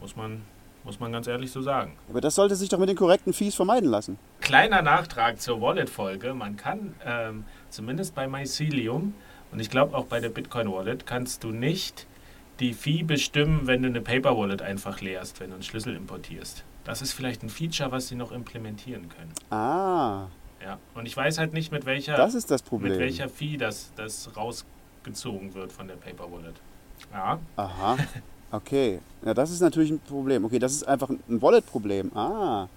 [0.01, 0.41] muss, man,
[0.83, 1.97] muss man ganz ehrlich so sagen.
[2.09, 4.17] Aber das sollte sich doch mit den korrekten Fees vermeiden lassen.
[4.41, 6.33] Kleiner Nachtrag zur Wallet-Folge.
[6.33, 9.13] Man kann ähm, zumindest bei Mycelium
[9.51, 12.07] und ich glaube auch bei der Bitcoin Wallet kannst du nicht
[12.59, 16.63] die Fee bestimmen, wenn du eine Paper Wallet einfach leerst, wenn du einen Schlüssel importierst.
[16.83, 19.33] Das ist vielleicht ein Feature, was sie noch implementieren können.
[19.49, 20.27] Ah.
[20.61, 22.91] Ja, und ich weiß halt nicht, mit welcher, das ist das Problem.
[22.91, 26.55] mit welcher Fee das, das rausgezogen wird von der Paper Wallet.
[27.13, 27.39] Ja.
[27.55, 27.97] Aha.
[28.51, 28.99] Okay.
[29.25, 30.45] Ja, das ist natürlich ein Problem.
[30.45, 32.11] Okay, das ist einfach ein Wallet-Problem.
[32.15, 32.67] Ah.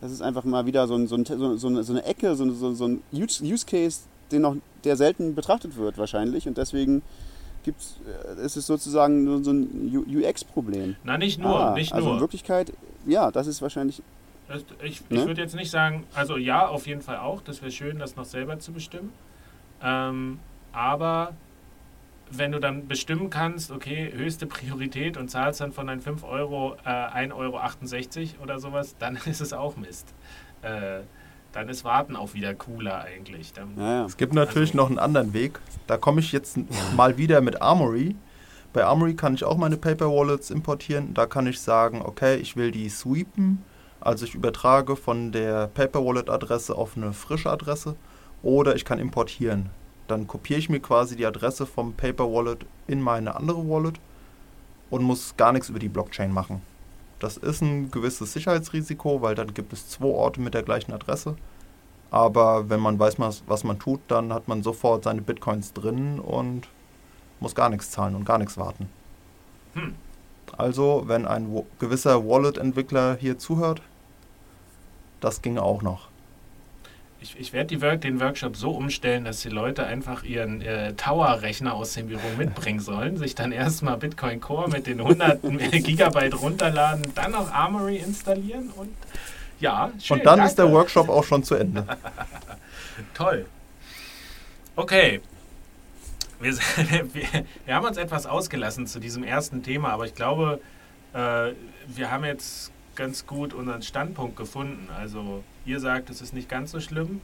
[0.00, 2.44] Das ist einfach mal wieder so, ein, so, ein, so, eine, so eine Ecke, so,
[2.44, 4.00] ein Use Case,
[4.32, 6.46] den noch, der selten betrachtet wird wahrscheinlich.
[6.48, 7.02] Und deswegen
[7.62, 7.96] gibt's,
[8.36, 10.96] äh, ist es sozusagen so ein UX-Problem.
[11.04, 12.14] Na, nicht nur, ah, nicht also nur.
[12.16, 12.72] in Wirklichkeit,
[13.06, 14.02] ja, das ist wahrscheinlich.
[14.82, 15.26] Ich, ich Ne?
[15.26, 17.40] würde jetzt nicht sagen, also ja, auf jeden Fall auch.
[17.40, 19.10] Das wäre schön, das noch selber zu bestimmen.
[19.82, 20.38] Ähm,
[20.72, 21.32] aber
[22.30, 26.76] wenn du dann bestimmen kannst, okay, höchste Priorität und zahlst dann von deinen 5 Euro
[26.84, 27.32] äh, 1,68
[28.34, 30.14] Euro oder sowas, dann ist es auch Mist.
[30.62, 31.00] Äh,
[31.52, 33.52] dann ist Warten auch wieder cooler eigentlich.
[33.52, 34.04] Dann, Ja, ja.
[34.06, 35.60] Es gibt natürlich Also- noch einen anderen Weg.
[35.86, 36.58] Da komme ich jetzt
[36.96, 38.16] mal wieder mit Armory.
[38.72, 41.14] Bei Armory kann ich auch meine Paper Wallets importieren.
[41.14, 43.62] Da kann ich sagen, okay, ich will die sweepen.
[44.00, 47.94] Also ich übertrage von der Paper Wallet Adresse auf eine frische Adresse.
[48.42, 49.70] Oder ich kann importieren.
[50.06, 53.98] Dann kopiere ich mir quasi die Adresse vom Paper Wallet in meine andere Wallet
[54.90, 56.62] und muss gar nichts über die Blockchain machen.
[57.18, 61.36] Das ist ein gewisses Sicherheitsrisiko, weil dann gibt es zwei Orte mit der gleichen Adresse.
[62.10, 66.68] Aber wenn man weiß, was man tut, dann hat man sofort seine Bitcoins drin und
[67.40, 68.88] muss gar nichts zahlen und gar nichts warten.
[69.74, 69.94] Hm.
[70.56, 73.82] Also, wenn ein gewisser Wallet-Entwickler hier zuhört,
[75.20, 76.08] das ginge auch noch.
[77.24, 81.72] Ich, ich werde Work, den Workshop so umstellen, dass die Leute einfach ihren äh, Tower-Rechner
[81.72, 85.40] aus dem Büro mitbringen sollen, sich dann erstmal Bitcoin Core mit den 100
[85.72, 88.90] Gigabyte runterladen, dann noch Armory installieren und
[89.60, 90.50] ja, schön, Und dann danke.
[90.50, 91.86] ist der Workshop auch schon zu Ende.
[93.14, 93.46] Toll.
[94.76, 95.22] Okay.
[96.40, 96.52] Wir,
[97.12, 100.60] wir, wir, haben uns etwas ausgelassen zu diesem ersten Thema, aber ich glaube,
[101.14, 101.52] äh,
[101.86, 104.88] wir haben jetzt ganz gut unseren Standpunkt gefunden.
[104.96, 107.20] Also ihr sagt, es ist nicht ganz so schlimm.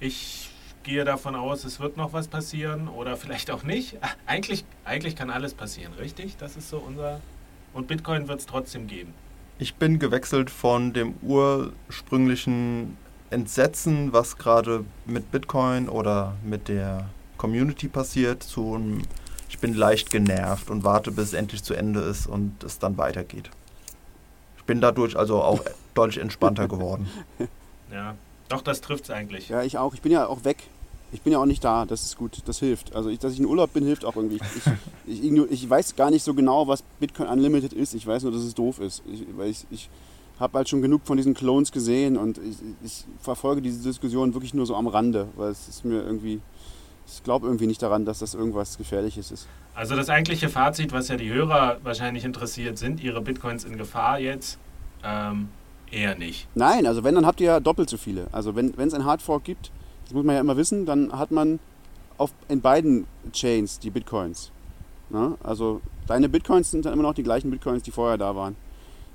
[0.00, 0.50] Ich
[0.82, 3.98] gehe davon aus, es wird noch was passieren oder vielleicht auch nicht.
[4.26, 6.36] Eigentlich, eigentlich kann alles passieren, richtig?
[6.36, 7.20] Das ist so unser...
[7.74, 9.12] Und Bitcoin wird es trotzdem geben.
[9.58, 12.96] Ich bin gewechselt von dem ursprünglichen
[13.30, 19.02] Entsetzen, was gerade mit Bitcoin oder mit der Community passiert, zu einem,
[19.48, 22.96] ich bin leicht genervt und warte, bis es endlich zu Ende ist und es dann
[22.96, 23.50] weitergeht.
[24.66, 25.60] Ich bin dadurch also auch
[25.94, 27.08] deutlich entspannter geworden.
[27.92, 28.16] Ja,
[28.48, 29.48] doch, das trifft es eigentlich.
[29.48, 29.94] Ja, ich auch.
[29.94, 30.56] Ich bin ja auch weg.
[31.12, 32.96] Ich bin ja auch nicht da, das ist gut, das hilft.
[32.96, 34.40] Also, ich, dass ich in Urlaub bin, hilft auch irgendwie.
[35.06, 37.94] Ich, ich, ich, ich, weiß gar nicht so genau, was Bitcoin Unlimited ist.
[37.94, 39.04] Ich weiß nur, dass es doof ist.
[39.36, 39.88] weil ich, ich
[40.40, 42.40] habe halt schon genug von diesen Clones gesehen und
[42.82, 46.40] ich, verfolge diese Diskussion wirklich nur so am Rande, weil es ist mir irgendwie,
[47.06, 49.46] ich glaube irgendwie nicht daran, dass das irgendwas Gefährliches ist.
[49.74, 54.18] Also das eigentliche Fazit, was ja die Hörer wahrscheinlich interessiert, sind ihre Bitcoins in Gefahr
[54.18, 54.58] jetzt?
[55.04, 55.48] Ähm,
[55.90, 56.48] eher nicht.
[56.54, 58.26] Nein, also wenn, dann habt ihr ja doppelt so viele.
[58.32, 59.70] Also wenn es ein Hardfork gibt,
[60.04, 61.58] das muss man ja immer wissen, dann hat man
[62.18, 64.50] auf, in beiden Chains die Bitcoins.
[65.10, 65.36] Na?
[65.42, 68.56] Also deine Bitcoins sind dann immer noch die gleichen Bitcoins, die vorher da waren.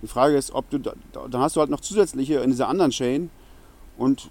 [0.02, 3.30] Die Frage ist, ob du, dann hast du halt noch zusätzliche in dieser anderen Chain
[3.98, 4.30] und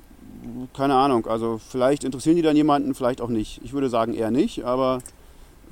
[0.74, 3.60] keine Ahnung, also vielleicht interessieren die dann jemanden, vielleicht auch nicht.
[3.64, 5.00] Ich würde sagen eher nicht, aber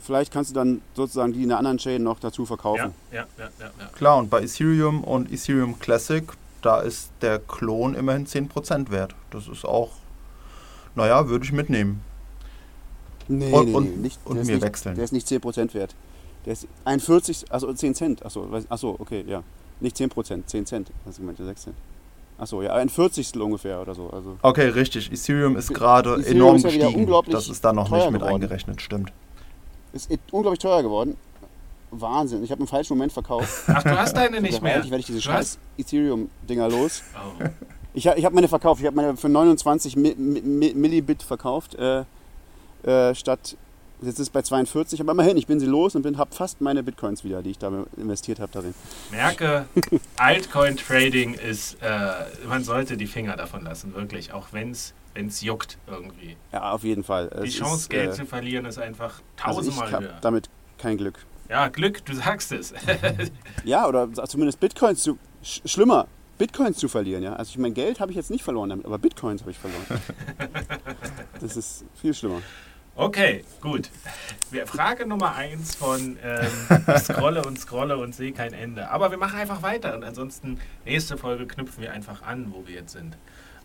[0.00, 2.92] vielleicht kannst du dann sozusagen die in der anderen Chain noch dazu verkaufen.
[3.12, 6.24] Ja, ja, ja, ja, Klar, und bei Ethereum und Ethereum Classic,
[6.62, 9.14] da ist der Klon immerhin 10% wert.
[9.30, 9.90] Das ist auch
[10.98, 12.00] naja, würde ich mitnehmen.
[13.28, 13.96] Nee, und, nee, und, nee.
[14.02, 14.96] Nicht, und mir nicht, wechseln.
[14.96, 15.94] Der ist nicht 10% wert.
[16.44, 18.26] Der ist 41, also 10 Cent.
[18.26, 19.44] Achso, achso, okay, ja.
[19.80, 20.90] Nicht 10%, 10 Cent.
[21.06, 21.76] Hast du gemeint, 6 Cent.
[22.38, 24.10] Achso, ja, ein Vierzigstel ungefähr oder so.
[24.10, 25.12] Also okay, richtig.
[25.12, 27.12] Ethereum ist gerade enorm ist ja gestiegen.
[27.30, 28.34] Das ist da noch nicht mit geworden.
[28.34, 29.12] eingerechnet, stimmt.
[29.92, 31.16] Ist unglaublich teuer geworden.
[31.90, 32.44] Wahnsinn.
[32.44, 33.64] Ich habe im falschen Moment verkauft.
[33.66, 34.78] Ach, du hast deine nicht mehr.
[34.78, 37.02] Ich werde ich diese scheiß Ethereum-Dinger los.
[37.16, 37.44] Oh.
[37.94, 38.80] Ich, ich habe meine verkauft.
[38.80, 42.04] Ich habe meine für 29 Mi Mi Millibit verkauft, äh,
[42.84, 43.56] äh, statt,
[44.02, 46.82] jetzt ist es bei 42, aber immerhin, ich bin sie los und habe fast meine
[46.82, 48.74] Bitcoins wieder, die ich da investiert habe darin.
[49.10, 49.66] Merke,
[50.16, 52.10] Altcoin-Trading ist, äh,
[52.46, 54.94] man sollte die Finger davon lassen, wirklich, auch wenn es
[55.40, 56.36] juckt irgendwie.
[56.52, 57.30] Ja, auf jeden Fall.
[57.42, 60.18] Die es Chance, ist, Geld äh, zu verlieren, ist einfach tausendmal also ich höher.
[60.20, 61.18] damit kein Glück.
[61.48, 62.74] Ja, Glück, du sagst es.
[63.64, 65.18] ja, oder zumindest Bitcoins zu.
[65.42, 67.22] Sch schlimmer, Bitcoins zu verlieren.
[67.22, 67.34] Ja?
[67.34, 69.84] Also ich mein Geld habe ich jetzt nicht verloren damit, aber Bitcoins habe ich verloren.
[71.40, 72.42] das ist viel schlimmer.
[72.98, 73.90] Okay, gut.
[74.66, 76.46] Frage Nummer eins von ähm,
[76.88, 78.90] ich scrolle und scrolle und sehe kein Ende.
[78.90, 82.74] Aber wir machen einfach weiter und ansonsten nächste Folge knüpfen wir einfach an, wo wir
[82.74, 83.16] jetzt sind.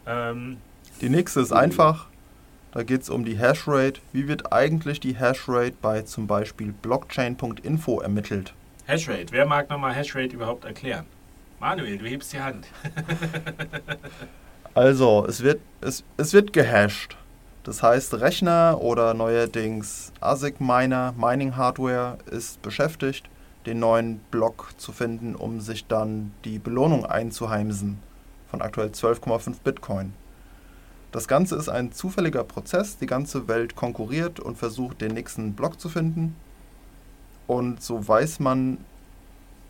[0.05, 0.57] Ähm,
[1.01, 2.05] die nächste ist einfach.
[2.73, 4.01] Da geht es um die Hashrate.
[4.11, 8.53] Wie wird eigentlich die Hashrate bei zum Beispiel blockchain.info ermittelt?
[8.88, 9.31] Hashrate.
[9.31, 11.07] Wer mag nochmal Hashrate überhaupt erklären?
[11.59, 12.67] Manuel, du hebst die Hand.
[14.75, 17.17] also, es wird, es, es wird gehasht.
[17.64, 23.30] Das heißt, Rechner oder neuerdings ASIC Miner, Mining Hardware ist beschäftigt,
[23.66, 27.99] den neuen Block zu finden, um sich dann die Belohnung einzuheimsen
[28.51, 30.14] von aktuell 12,5 Bitcoin.
[31.14, 35.80] Das Ganze ist ein zufälliger Prozess, die ganze Welt konkurriert und versucht den nächsten Block
[35.80, 36.36] zu finden.
[37.47, 38.80] Und so weiß man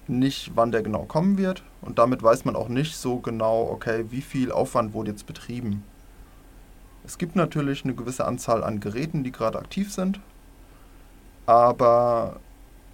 [0.07, 1.63] nicht, wann der genau kommen wird.
[1.81, 5.83] Und damit weiß man auch nicht so genau, okay, wie viel Aufwand wurde jetzt betrieben.
[7.05, 10.19] Es gibt natürlich eine gewisse Anzahl an Geräten, die gerade aktiv sind.
[11.45, 12.39] Aber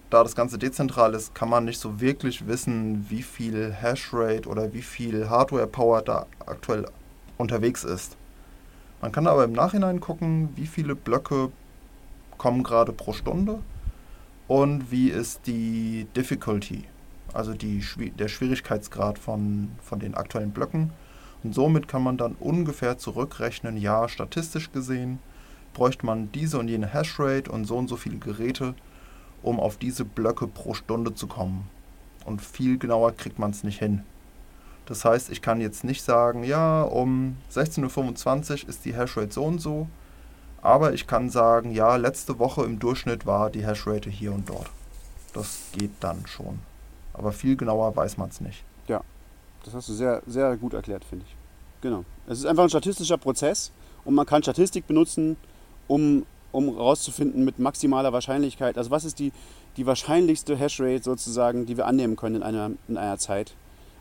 [0.09, 4.73] da das Ganze dezentral ist, kann man nicht so wirklich wissen, wie viel Hashrate oder
[4.73, 6.87] wie viel Hardware-Power da aktuell
[7.37, 8.17] unterwegs ist.
[9.01, 11.51] Man kann aber im Nachhinein gucken, wie viele Blöcke
[12.37, 13.59] kommen gerade pro Stunde
[14.47, 16.85] und wie ist die Difficulty
[17.33, 17.83] also die,
[18.17, 20.91] der Schwierigkeitsgrad von, von den aktuellen Blöcken.
[21.43, 25.19] Und somit kann man dann ungefähr zurückrechnen, ja, statistisch gesehen
[25.73, 28.73] bräuchte man diese und jene Hashrate und so und so viele Geräte,
[29.41, 31.69] um auf diese Blöcke pro Stunde zu kommen.
[32.25, 34.03] Und viel genauer kriegt man es nicht hin.
[34.85, 39.43] Das heißt, ich kann jetzt nicht sagen, ja, um 16.25 Uhr ist die Hashrate so
[39.45, 39.87] und so,
[40.61, 44.69] aber ich kann sagen, ja, letzte Woche im Durchschnitt war die Hashrate hier und dort.
[45.33, 46.59] Das geht dann schon.
[47.13, 48.63] Aber viel genauer weiß man es nicht.
[48.87, 49.01] Ja,
[49.63, 51.35] das hast du sehr, sehr gut erklärt, finde ich.
[51.81, 52.03] Genau.
[52.27, 53.71] Es ist einfach ein statistischer Prozess
[54.05, 55.37] und man kann Statistik benutzen,
[55.87, 59.31] um, um herauszufinden mit maximaler Wahrscheinlichkeit, also was ist die,
[59.77, 63.53] die wahrscheinlichste Hashrate sozusagen, die wir annehmen können in einer, in einer Zeit.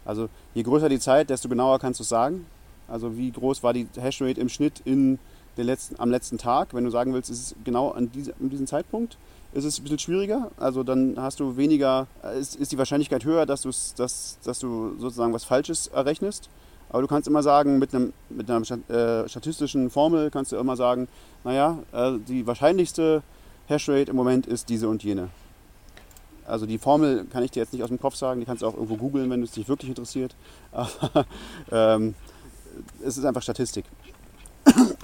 [0.04, 2.46] Also je größer die Zeit, desto genauer kannst du es sagen.
[2.88, 5.18] Also wie groß war die Hashrate im Schnitt in
[5.58, 6.72] den letzten, am letzten Tag.
[6.72, 9.18] Wenn du sagen willst, ist es genau an, diese, an diesem Zeitpunkt,
[9.52, 10.50] ist es ein bisschen schwieriger.
[10.58, 12.06] Also dann hast du weniger,
[12.38, 13.62] ist, ist die Wahrscheinlichkeit höher, dass,
[13.96, 16.48] dass, dass du sozusagen was Falsches errechnest.
[16.90, 20.76] Aber du kannst immer sagen, mit, einem, mit einer äh, statistischen Formel kannst du immer
[20.76, 21.08] sagen,
[21.44, 23.22] naja, äh, die wahrscheinlichste
[23.68, 25.28] Hashrate im Moment ist diese und jene.
[26.46, 28.66] Also die Formel kann ich dir jetzt nicht aus dem Kopf sagen, die kannst du
[28.66, 30.34] auch irgendwo googeln, wenn es dich wirklich interessiert.
[30.72, 31.26] Aber
[31.70, 32.14] ähm,
[33.04, 33.84] es ist einfach Statistik.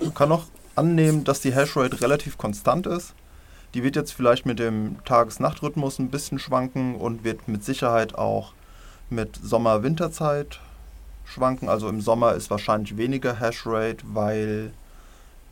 [0.01, 3.15] Man kann auch annehmen, dass die Hashrate relativ konstant ist.
[3.75, 8.53] Die wird jetzt vielleicht mit dem Tages-Nacht-Rhythmus ein bisschen schwanken und wird mit Sicherheit auch
[9.11, 10.61] mit Sommer-Winterzeit
[11.25, 11.69] schwanken.
[11.69, 14.73] Also im Sommer ist wahrscheinlich weniger Hashrate, weil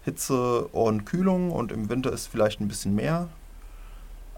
[0.05, 3.29] Hitze und Kühlung und im Winter ist vielleicht ein bisschen mehr.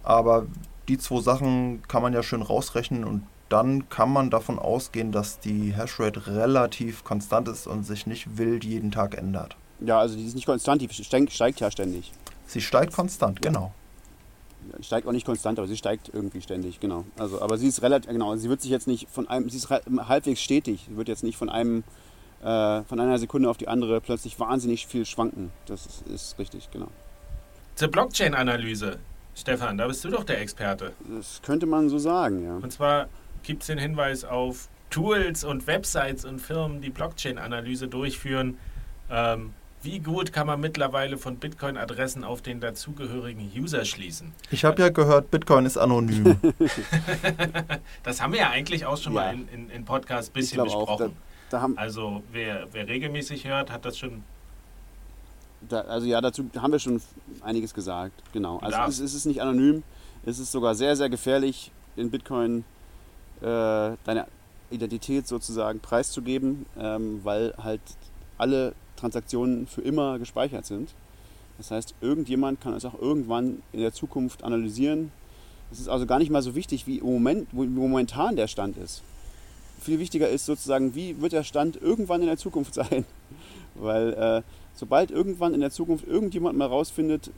[0.03, 0.47] Aber
[0.89, 5.41] die zwei Sachen kann man ja schön rausrechnen und dann kann man davon ausgehen, dass
[5.41, 9.57] die Hashrate relativ konstant ist und sich nicht wild jeden Tag ändert.
[9.81, 12.13] Ja, also die ist nicht konstant, die steigt, ja ständig.
[12.47, 13.73] Sie steigt konstant, genau.
[14.73, 17.05] Ja, steigt auch nicht konstant, aber sie steigt irgendwie ständig, genau.
[17.19, 19.69] Also, aber sie ist relativ, genau, sie wird sich jetzt nicht von einem, sie ist
[19.71, 21.85] halbwegs stetig, sie wird jetzt nicht von einem,
[22.43, 25.51] äh, von einer Sekunde auf die andere plötzlich wahnsinnig viel schwanken.
[25.67, 26.89] Das ist, ist richtig, genau.
[27.75, 28.99] Zur Blockchain-Analyse.
[29.35, 30.93] Stefan, da bist du doch der Experte.
[31.09, 32.57] Das könnte man so sagen, ja.
[32.57, 33.09] Und zwar
[33.43, 38.59] gibt es den Hinweis auf Tools und Websites und Firmen, die Blockchain-Analyse durchführen.
[39.11, 39.53] Ähm,
[39.85, 44.33] wie gut kann man mittlerweile von Bitcoin-Adressen auf den dazugehörigen User schließen?
[44.51, 46.37] Ich habe ja gehört, Bitcoin ist anonym.
[48.03, 49.21] das haben wir ja eigentlich auch schon ja.
[49.21, 51.07] mal in, in, in Podcast ein bisschen besprochen.
[51.07, 54.23] Auch, da, da also wer, wer regelmäßig hört, hat das schon
[55.69, 57.01] da, also ja, dazu haben wir schon
[57.43, 58.23] einiges gesagt.
[58.33, 58.59] Genau.
[58.59, 58.87] Also ja.
[58.87, 59.83] es, es, ist nicht anonym,
[60.25, 62.65] es ist sogar sehr, sehr gefährlich, in Bitcoin
[63.41, 63.45] äh,
[64.05, 64.27] deine
[64.71, 67.81] Identität sozusagen preiszugeben, ähm, weil halt
[68.37, 68.75] alle
[69.05, 70.95] Transaktionen für immer gespeichert sind.
[71.59, 75.13] Das heißt, irgendjemand kann es auch irgendwann in der Zukunft analysieren.
[75.71, 79.03] Es ist also gar nicht mal so wichtig, wie, Moment, wie momentan der Stand ist.
[79.79, 83.05] Viel wichtiger ist sozusagen, wie wird der Stand irgendwann in der Zukunft sein.
[83.75, 84.43] Weil äh,
[84.75, 87.31] sobald irgendwann in der Zukunft irgendjemand mal rausfindet,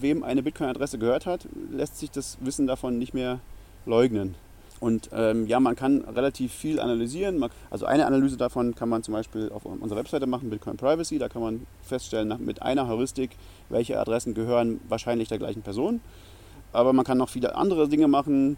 [0.00, 3.40] wem eine Bitcoin-Adresse gehört hat, lässt sich das Wissen davon nicht mehr
[3.84, 4.36] leugnen.
[4.80, 7.44] Und ähm, ja, man kann relativ viel analysieren.
[7.68, 11.18] Also eine Analyse davon kann man zum Beispiel auf unserer Webseite machen, Bitcoin Privacy.
[11.18, 13.32] Da kann man feststellen, mit einer Heuristik,
[13.68, 16.00] welche Adressen gehören wahrscheinlich der gleichen Person.
[16.72, 18.56] Aber man kann noch viele andere Dinge machen.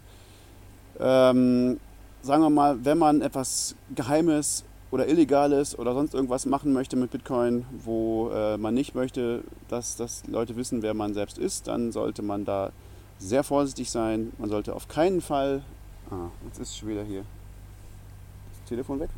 [0.99, 1.79] Ähm,
[2.21, 7.11] sagen wir mal, wenn man etwas Geheimes oder Illegales oder sonst irgendwas machen möchte mit
[7.11, 11.91] Bitcoin, wo äh, man nicht möchte, dass, dass Leute wissen, wer man selbst ist, dann
[11.91, 12.71] sollte man da
[13.17, 14.31] sehr vorsichtig sein.
[14.37, 15.63] Man sollte auf keinen Fall.
[16.13, 17.23] Ah, jetzt ist schon wieder hier.
[18.51, 19.09] Das Telefon weg.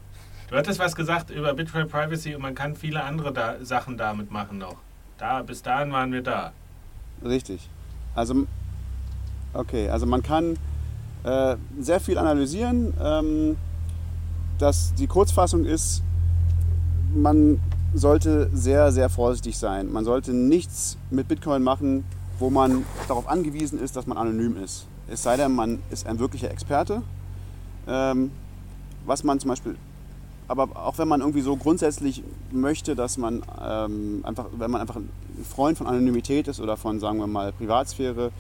[0.50, 4.32] Du hattest was gesagt über Bitcoin Privacy und man kann viele andere da Sachen damit
[4.32, 4.78] machen noch.
[5.18, 6.54] Da, bis dahin waren wir da.
[7.24, 7.70] Richtig.
[8.14, 8.48] Also,
[9.54, 10.58] okay, also man kann
[11.24, 12.94] äh, sehr viel analysieren.
[13.02, 13.58] Ähm,
[14.58, 16.02] dass die Kurzfassung ist,
[17.14, 17.60] man
[17.94, 19.92] sollte sehr, sehr vorsichtig sein.
[19.92, 22.06] Man sollte nichts mit Bitcoin machen,
[22.40, 24.88] wo man darauf angewiesen ist, dass man anonym ist.
[25.08, 27.02] Es sei denn, man ist ein wirklicher Experte.
[27.88, 28.32] Ähm,
[29.06, 29.76] was man zum Beispiel,
[30.48, 34.96] aber auch wenn man irgendwie so grundsätzlich möchte, dass man ähm, einfach, wenn man einfach
[34.96, 35.10] ein
[35.44, 38.32] Freund von Anonymität ist oder von, sagen wir mal, Privatsphäre,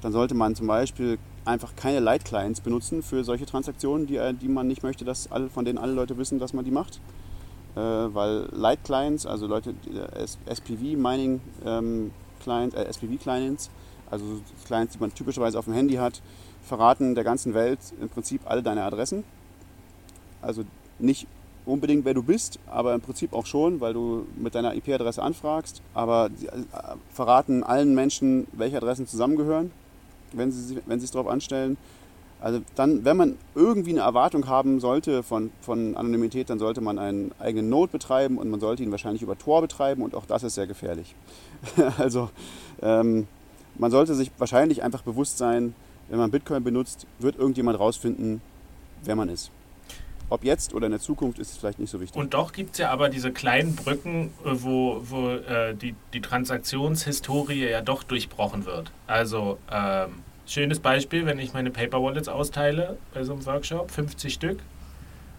[0.00, 4.48] dann sollte man zum Beispiel einfach keine Light-Clients benutzen für solche Transaktionen, die, äh, die
[4.48, 7.00] man nicht möchte, dass alle, von denen alle Leute wissen, dass man die macht.
[7.74, 9.74] Äh, weil Light-Clients, also Leute,
[10.46, 11.40] SPV-Mining
[12.42, 13.70] Client, äh, SPV-Clients,
[14.12, 14.24] also
[14.66, 16.22] Clients, die man typischerweise auf dem Handy hat,
[16.62, 19.24] verraten der ganzen Welt im Prinzip alle deine Adressen.
[20.40, 20.62] Also
[21.00, 21.26] nicht
[21.66, 25.82] unbedingt, wer du bist, aber im Prinzip auch schon, weil du mit deiner IP-Adresse anfragst.
[25.94, 26.52] Aber sie äh,
[27.12, 29.72] verraten allen Menschen, welche Adressen zusammengehören
[30.32, 31.76] wenn sie, wenn sie es darauf anstellen.
[32.40, 36.98] Also dann, wenn man irgendwie eine Erwartung haben sollte von, von Anonymität, dann sollte man
[36.98, 40.42] einen eigenen Node betreiben und man sollte ihn wahrscheinlich über Tor betreiben und auch das
[40.42, 41.14] ist sehr gefährlich.
[41.98, 42.30] also
[42.80, 43.28] ähm,
[43.76, 45.74] man sollte sich wahrscheinlich einfach bewusst sein,
[46.08, 48.40] wenn man Bitcoin benutzt, wird irgendjemand rausfinden,
[49.04, 49.50] wer man ist.
[50.28, 52.16] Ob jetzt oder in der Zukunft ist es vielleicht nicht so wichtig.
[52.16, 56.20] Und doch gibt es ja aber diese kleinen Brücken, äh, wo, wo äh, die, die
[56.20, 58.92] Transaktionshistorie ja doch durchbrochen wird.
[59.06, 64.32] Also ähm, schönes Beispiel, wenn ich meine Paper Wallets austeile bei so einem Workshop, 50
[64.32, 64.60] Stück,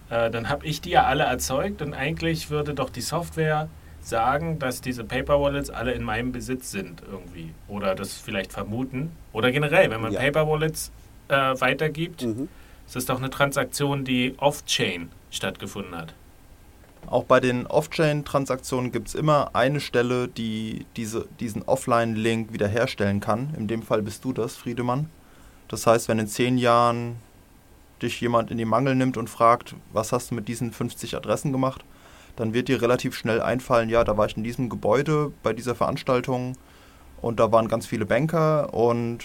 [0.10, 3.70] äh, dann habe ich die ja alle erzeugt und eigentlich würde doch die Software
[4.06, 7.52] sagen, dass diese Paper Wallets alle in meinem Besitz sind irgendwie.
[7.68, 9.12] Oder das vielleicht vermuten.
[9.32, 10.20] Oder generell, wenn man Ja.
[10.20, 10.92] Paper Wallets
[11.30, 12.50] äh, weitergibt, Mhm.
[12.86, 16.14] ist das doch eine Transaktion, die off-chain stattgefunden hat.
[17.08, 23.54] Auch bei den Off-Chain-Transaktionen gibt es immer eine Stelle, die diese, diesen Offline-Link wiederherstellen kann.
[23.58, 25.10] In dem Fall bist du das, Friedemann.
[25.68, 27.18] Das heißt, wenn in zehn Jahren
[28.02, 31.52] dich jemand in die Mangel nimmt und fragt, was hast du mit diesen 50 Adressen
[31.52, 31.84] gemacht,
[32.36, 35.76] dann wird dir relativ schnell einfallen, ja, da war ich in diesem Gebäude bei dieser
[35.76, 36.58] Veranstaltung
[37.22, 39.20] und da waren ganz viele Banker und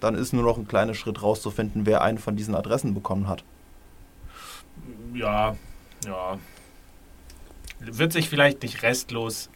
[0.00, 3.44] dann ist nur noch ein kleiner Schritt rauszufinden, wer eine von diesen Adressen bekommen hat.
[5.14, 5.56] Ja,
[6.06, 6.38] ja.
[7.80, 9.50] Wird sich vielleicht nicht restlos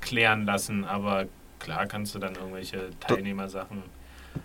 [0.00, 1.26] klären lassen, aber
[1.58, 3.82] klar kannst du dann irgendwelche Teilnehmersachen.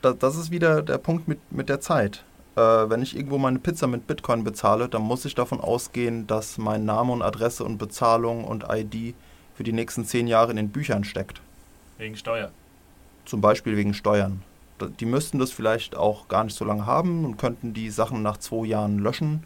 [0.02, 2.24] da, das ist wieder der Punkt mit, mit der Zeit.
[2.56, 6.58] Äh, wenn ich irgendwo meine Pizza mit Bitcoin bezahle, dann muss ich davon ausgehen, dass
[6.58, 9.16] mein Name und Adresse und Bezahlung und ID
[9.56, 11.42] für die nächsten zehn Jahre in den Büchern steckt.
[11.98, 12.52] Wegen Steuer.
[13.26, 14.42] Zum Beispiel wegen Steuern.
[15.00, 18.38] Die müssten das vielleicht auch gar nicht so lange haben und könnten die Sachen nach
[18.38, 19.44] zwei Jahren löschen.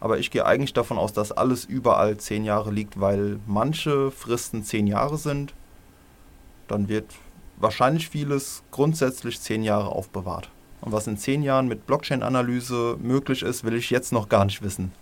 [0.00, 4.62] Aber ich gehe eigentlich davon aus, dass alles überall zehn Jahre liegt, weil manche Fristen
[4.62, 5.54] zehn Jahre sind.
[6.68, 7.14] Dann wird
[7.56, 10.50] wahrscheinlich vieles grundsätzlich zehn Jahre aufbewahrt.
[10.80, 14.62] Und was in zehn Jahren mit Blockchain-Analyse möglich ist, will ich jetzt noch gar nicht
[14.62, 14.92] wissen.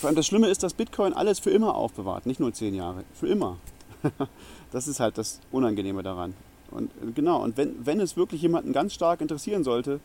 [0.00, 3.04] Vor allem das Schlimme ist, dass Bitcoin alles für immer aufbewahrt, nicht nur zehn Jahre,
[3.14, 3.56] für immer.
[4.72, 6.34] das ist halt das Unangenehme daran.
[6.70, 10.00] Und äh, genau, und wenn, wenn es wirklich jemanden ganz stark interessieren sollte,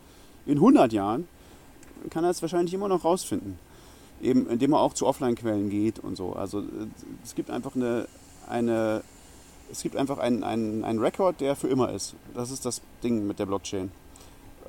[0.46, 1.28] in 100 Jahren,
[2.08, 3.58] kann er es wahrscheinlich immer noch rausfinden.
[4.22, 6.32] Eben indem er auch zu Offline-Quellen geht und so.
[6.32, 6.86] Also äh,
[7.24, 8.06] es gibt einfach eine,
[8.48, 9.02] eine
[9.70, 12.14] es gibt einfach einen, einen, einen Rekord, der für immer ist.
[12.34, 13.90] Das ist das Ding mit der Blockchain.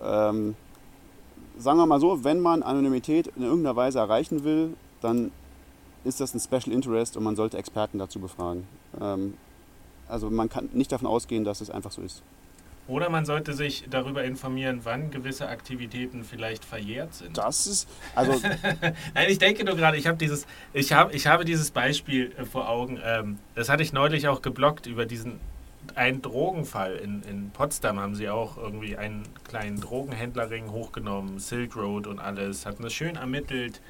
[0.03, 0.55] Ähm,
[1.57, 5.31] sagen wir mal so, wenn man Anonymität in irgendeiner Weise erreichen will, dann
[6.03, 8.67] ist das ein Special Interest und man sollte Experten dazu befragen.
[8.99, 9.35] Ähm,
[10.07, 12.23] also man kann nicht davon ausgehen, dass es einfach so ist.
[12.87, 17.37] Oder man sollte sich darüber informieren, wann gewisse Aktivitäten vielleicht verjährt sind.
[17.37, 18.33] Das ist, also
[19.13, 22.43] Nein, ich denke nur gerade, ich habe dieses, ich habe, ich habe dieses Beispiel äh,
[22.43, 22.99] vor Augen.
[23.03, 25.39] Ähm, das hatte ich neulich auch geblockt über diesen
[25.95, 32.07] einen Drogenfall in, in Potsdam haben sie auch irgendwie einen kleinen Drogenhändlerring hochgenommen, Silk Road
[32.07, 33.81] und alles, hatten das schön ermittelt.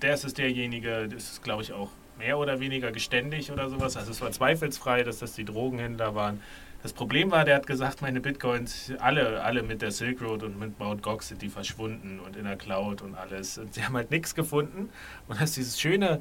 [0.00, 3.96] Der, ist derjenige, das ist glaube ich auch mehr oder weniger geständig oder sowas.
[3.96, 6.40] Also es war zweifelsfrei, dass das die Drogenhändler waren.
[6.82, 10.58] Das Problem war, der hat gesagt, meine Bitcoins, alle, alle mit der Silk Road und
[10.58, 11.02] mit Mt.
[11.02, 13.56] Gox sind die verschwunden und in der Cloud und alles.
[13.56, 14.90] Und sie haben halt nichts gefunden.
[15.26, 16.20] Und das ist dieses schöne,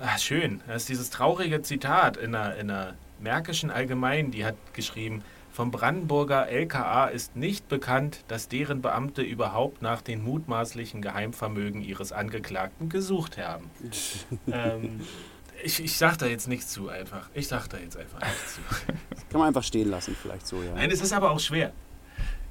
[0.00, 4.56] ach, schön, das ist dieses traurige Zitat in der, in der Märkischen Allgemein, die hat
[4.74, 5.22] geschrieben,
[5.58, 12.12] vom Brandenburger LKA ist nicht bekannt, dass deren Beamte überhaupt nach den mutmaßlichen Geheimvermögen ihres
[12.12, 13.68] Angeklagten gesucht haben.
[14.52, 15.00] ähm,
[15.64, 17.28] ich, ich sag da jetzt nichts zu einfach.
[17.34, 18.60] Ich sag da jetzt einfach nichts zu.
[19.30, 20.74] kann man einfach stehen lassen, vielleicht so, ja.
[20.74, 21.72] Nein, es ist aber auch schwer.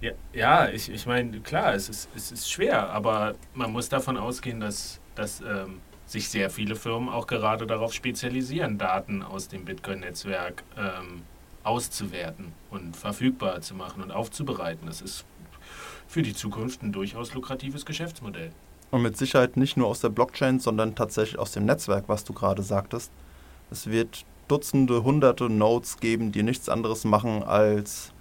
[0.02, 4.18] Ja, ja ich, ich meine, klar, es ist, es ist schwer, aber man muss davon
[4.18, 9.66] ausgehen, dass, dass ähm, sich sehr viele Firmen auch gerade darauf spezialisieren, Daten aus dem
[9.66, 11.22] Bitcoin-Netzwerk ähm,
[11.64, 14.88] auszuwerten und verfügbar zu machen und aufzubereiten.
[14.88, 15.26] Das ist
[16.08, 18.52] für die Zukunft ein durchaus lukratives Geschäftsmodell.
[18.90, 22.32] Und mit Sicherheit nicht nur aus der Blockchain, sondern tatsächlich aus dem Netzwerk, was du
[22.32, 23.12] gerade sagtest.
[23.70, 28.14] Es wird Dutzende, hunderte Nodes geben, die nichts anderes machen als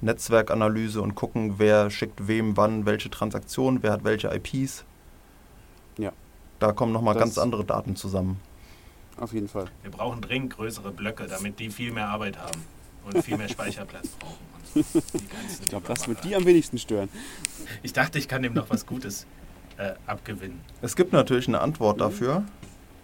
[0.00, 4.86] Netzwerkanalyse und gucken, wer schickt wem wann welche Transaktionen, wer hat welche IPs.
[5.98, 6.12] Ja.
[6.58, 8.40] Da kommen nochmal ganz andere Daten zusammen.
[9.18, 9.66] Auf jeden Fall.
[9.82, 12.62] Wir brauchen dringend größere Blöcke, damit die viel mehr Arbeit haben
[13.04, 14.46] und viel mehr Speicherplatz brauchen.
[14.74, 17.08] Ich glaube, das wird die am wenigsten stören.
[17.82, 19.26] Ich dachte, ich kann dem noch was Gutes
[19.78, 20.60] äh, abgewinnen.
[20.82, 21.60] Es gibt natürlich eine.
[21.60, 22.44] Antwort dafür.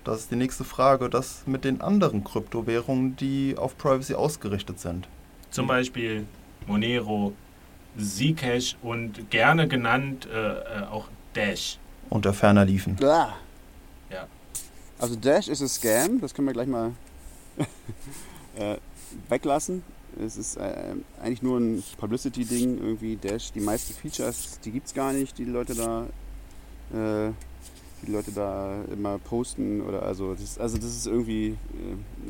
[0.04, 5.08] Das ist die nächste Frage, das mit den anderen Kryptowährungen, die auf Privacy ausgerichtet sind.
[5.50, 6.26] Zum Beispiel
[6.66, 7.32] Monero,
[7.98, 11.78] Zcash und gerne genannt äh, äh, auch Dash.
[12.12, 12.96] Unter ferner liefen.
[13.00, 13.34] Ja.
[15.02, 16.92] Also Dash ist ein Scam, das können wir gleich mal
[18.56, 18.76] äh,
[19.28, 19.82] weglassen.
[20.24, 23.50] Es ist äh, eigentlich nur ein Publicity-Ding, irgendwie Dash.
[23.50, 26.02] Die meisten Features, die gibt es gar nicht, die Leute da,
[26.92, 27.32] äh,
[28.06, 31.56] die Leute da immer posten oder also das, also das ist irgendwie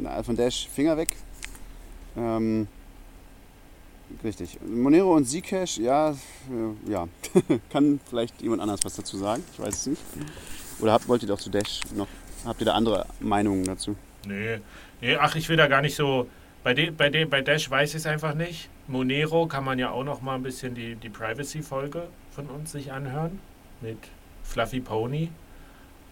[0.03, 1.15] äh, von Dash Finger weg.
[2.17, 2.69] Ähm,
[4.25, 4.59] richtig.
[4.67, 7.09] Monero und Zcash, ja, äh, ja,
[7.71, 9.43] kann vielleicht jemand anders was dazu sagen.
[9.53, 10.03] Ich weiß es nicht.
[10.81, 12.09] Oder habt, wollt ihr doch zu Dash noch?
[12.45, 13.97] Habt ihr da andere Meinungen dazu?
[14.27, 14.59] Nee,
[15.01, 16.27] nee, ach, ich will da gar nicht so.
[16.65, 18.69] Bei, de, bei, de, bei Dash weiß ich es einfach nicht.
[18.89, 22.93] Monero kann man ja auch noch mal ein bisschen die, die Privacy-Folge von uns sich
[22.93, 23.39] anhören
[23.81, 23.99] mit
[24.45, 25.31] Fluffy Pony.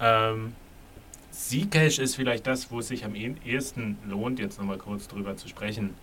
[0.00, 0.54] Ähm,
[1.32, 5.36] Zcash ist vielleicht das, wo es sich am eh- ehesten lohnt, jetzt nochmal kurz drüber
[5.36, 5.94] zu sprechen.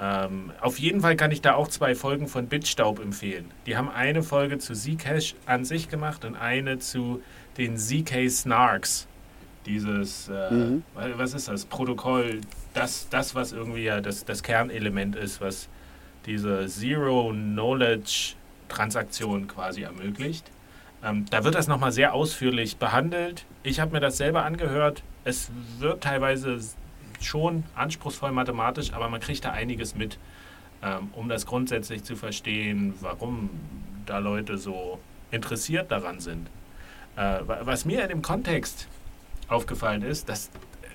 [0.00, 3.50] Ähm, auf jeden Fall kann ich da auch zwei Folgen von Bitstaub empfehlen.
[3.66, 7.20] Die haben eine Folge zu Zcash an sich gemacht und eine zu
[7.58, 9.06] den ZK Snarks.
[9.66, 10.82] Dieses, äh, Mhm.
[10.94, 11.66] was ist das?
[11.66, 12.40] Protokoll,
[12.72, 15.68] das, das was irgendwie ja das, das Kernelement ist, was
[16.24, 20.50] diese Zero-Knowledge-Transaktion quasi ermöglicht.
[21.04, 23.44] Ähm, da wird das nochmal sehr ausführlich behandelt.
[23.62, 25.02] Ich habe mir das selber angehört.
[25.24, 26.58] Es wird teilweise
[27.20, 30.18] schon anspruchsvoll mathematisch, aber man kriegt da einiges mit,
[30.82, 33.50] ähm, um das grundsätzlich zu verstehen, warum
[34.06, 34.98] da Leute so
[35.30, 36.48] interessiert daran sind.
[37.16, 38.88] Äh, wa- was mir in dem Kontext
[39.48, 40.50] aufgefallen ist, das,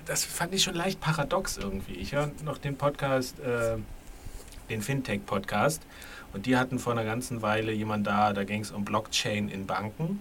[0.06, 1.94] das fand ich schon leicht paradox irgendwie.
[1.94, 3.76] Ich höre noch den Podcast, äh,
[4.68, 5.82] den Fintech-Podcast,
[6.32, 9.66] und die hatten vor einer ganzen Weile jemand da, da ging es um Blockchain in
[9.66, 10.20] Banken.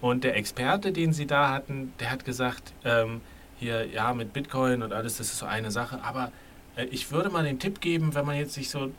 [0.00, 3.20] Und der Experte, den sie da hatten, der hat gesagt, ähm,
[3.58, 6.32] hier, ja, mit Bitcoin und alles, das ist so eine Sache, aber
[6.76, 8.90] äh, ich würde mal den Tipp geben, wenn man jetzt sich so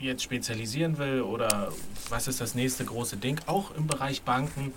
[0.00, 1.72] jetzt spezialisieren will oder
[2.08, 4.72] was ist das nächste große Ding, auch im Bereich Banken,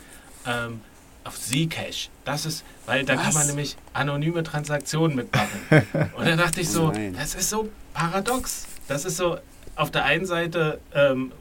[0.47, 0.82] ähm,
[1.24, 2.09] auf Zcash.
[2.26, 3.36] Das ist, weil da kann Was?
[3.36, 5.61] man nämlich anonyme Transaktionen mitmachen.
[6.17, 7.13] Und da dachte ich so, Nein.
[7.13, 8.65] das ist so paradox.
[8.88, 9.38] Das ist so,
[9.76, 11.32] auf der einen Seite ähm,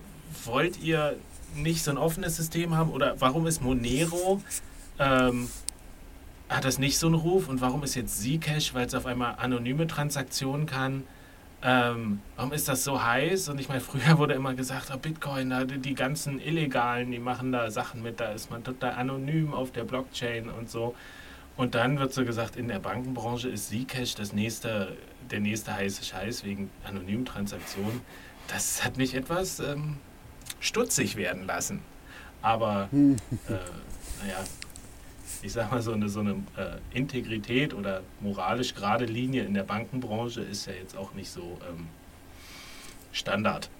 [0.45, 1.17] wollt ihr
[1.55, 4.43] nicht so ein offenes System haben oder warum ist Monero,
[4.99, 5.49] ähm,
[6.51, 9.37] hat das nicht so einen Ruf und warum ist jetzt Zcash, weil es auf einmal
[9.39, 11.05] anonyme Transaktionen kann,
[11.63, 13.51] ähm, warum ist das so heiß?
[13.51, 17.19] Und ich meine, früher wurde immer gesagt, oh, Bitcoin, da, die die ganzen Illegalen, die
[17.19, 20.95] machen da Sachen mit, da ist man total anonym auf der Blockchain und so.
[21.57, 24.97] Und dann wird so gesagt, in der Bankenbranche ist Zcash das nächste,
[25.31, 28.01] der nächste heiße Scheiß wegen anonymen Transaktionen.
[28.49, 29.99] Das hat mich etwas ähm,
[30.59, 31.83] stutzig werden lassen.
[32.43, 32.97] Aber, äh,
[34.23, 34.39] naja,
[35.43, 39.65] ich sag mal, so eine, so eine äh, Integrität oder moralisch gerade Linie in der
[39.65, 41.87] Bankenbranche ist ja jetzt auch nicht so ähm,
[43.13, 43.71] Standard.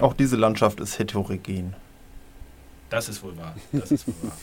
[0.00, 1.74] Auch diese Landschaft ist heterogen.
[2.90, 3.56] Das ist wohl wahr.
[3.72, 4.36] Das ist wohl wahr.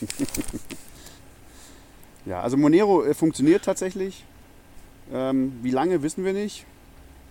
[2.26, 4.24] Ja, also Monero äh, funktioniert tatsächlich.
[5.12, 6.64] Ähm, wie lange, wissen wir nicht.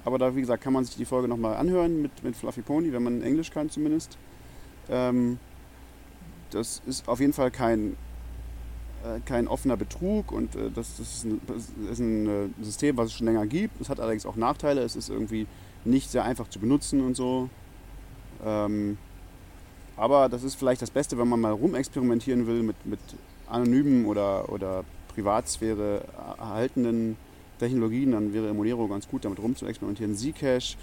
[0.06, 2.92] Aber da, wie gesagt, kann man sich die Folge nochmal anhören mit, mit Fluffy Pony,
[2.94, 4.18] wenn man Englisch kann zumindest.
[4.90, 5.40] Ähm,
[6.52, 7.96] das ist auf jeden Fall kein,
[9.26, 13.08] kein offener Betrug und äh, das, das ist ein, das ist ein äh, System, was
[13.08, 13.80] es schon länger gibt.
[13.82, 14.82] Es hat allerdings auch Nachteile.
[14.82, 15.48] Es ist irgendwie
[15.86, 17.50] nicht sehr einfach zu benutzen und so.
[18.46, 18.98] Ähm,
[19.96, 23.00] aber das ist vielleicht das Beste, wenn man mal rumexperimentieren will mit, mit
[23.48, 24.84] anonymen oder, oder
[25.14, 26.04] Privatsphäre
[26.40, 27.18] erhaltenen
[27.60, 30.16] Technologien, dann wäre Monero ganz gut, damit rumzuexperimentieren.
[30.16, 30.78] Zcash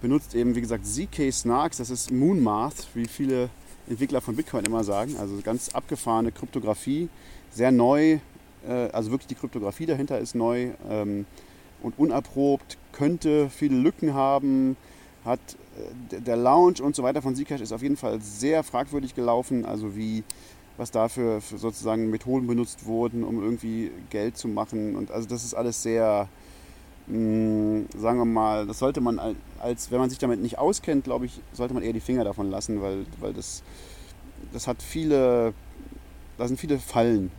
[0.00, 3.48] benutzt eben, wie gesagt, ZK Snarks, das ist Moonmath, wie viele
[3.88, 5.16] Entwickler von Bitcoin immer sagen.
[5.18, 7.08] Also ganz abgefahrene Kryptographie,
[7.54, 8.18] sehr neu,
[8.68, 11.26] äh, also wirklich die Kryptographie dahinter ist neu ähm,
[11.82, 14.76] und unerprobt, könnte viele Lücken haben,
[15.24, 15.40] hat
[16.10, 19.64] äh, der- Launch und so weiter von Zcash ist auf jeden Fall sehr fragwürdig gelaufen,
[19.64, 20.24] also wie
[20.76, 25.44] was da für, sozusagen Methoden benutzt wurden, um irgendwie Geld zu machen und also das
[25.44, 26.28] ist alles sehr
[27.06, 31.04] mh, sagen wir mal, das sollte man al- als, wenn man sich damit nicht auskennt,
[31.04, 33.62] glaube ich, sollte man eher die Finger davon lassen, weil, weil das,
[34.52, 35.52] das hat viele,
[36.38, 37.30] da sind viele Fallen,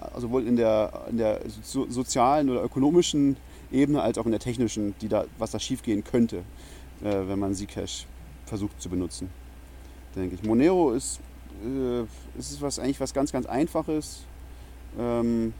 [0.00, 3.36] also sowohl in der, in der so, sozialen oder ökonomischen
[3.70, 6.38] Ebene als auch in der technischen, die da, was da schiefgehen könnte,
[7.02, 8.06] äh, wenn man Zcash
[8.46, 9.30] versucht zu benutzen,
[10.14, 10.42] denke ich.
[10.42, 11.20] Monero ist,
[11.64, 12.02] äh,
[12.38, 14.22] ist was, eigentlich was ganz, ganz Einfaches.
[14.98, 15.54] Ähm,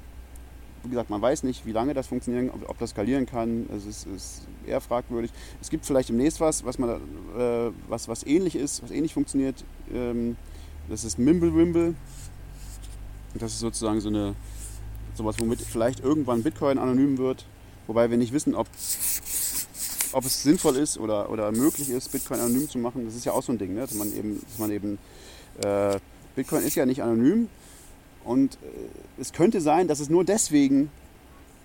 [0.84, 3.68] wie gesagt, man weiß nicht, wie lange das funktionieren, ob, ob das skalieren kann.
[3.74, 5.30] Es ist, eher fragwürdig.
[5.60, 9.64] Es gibt vielleicht demnächst was, was, man, äh, was, was ähnlich ist, was ähnlich funktioniert.
[9.92, 10.36] Ähm,
[10.88, 11.94] das ist Mimblewimble.
[13.34, 14.34] Das ist sozusagen so eine
[15.14, 17.44] sowas, womit vielleicht irgendwann Bitcoin anonym wird.
[17.86, 18.66] Wobei wir nicht wissen, ob,
[20.12, 23.04] ob es sinnvoll ist oder, oder möglich ist, Bitcoin anonym zu machen.
[23.04, 23.80] Das ist ja auch so ein Ding, ne?
[23.80, 24.98] dass man eben, dass man eben
[25.62, 25.98] äh,
[26.34, 27.48] Bitcoin ist ja nicht anonym,
[28.24, 30.90] und äh, es könnte sein, dass es nur deswegen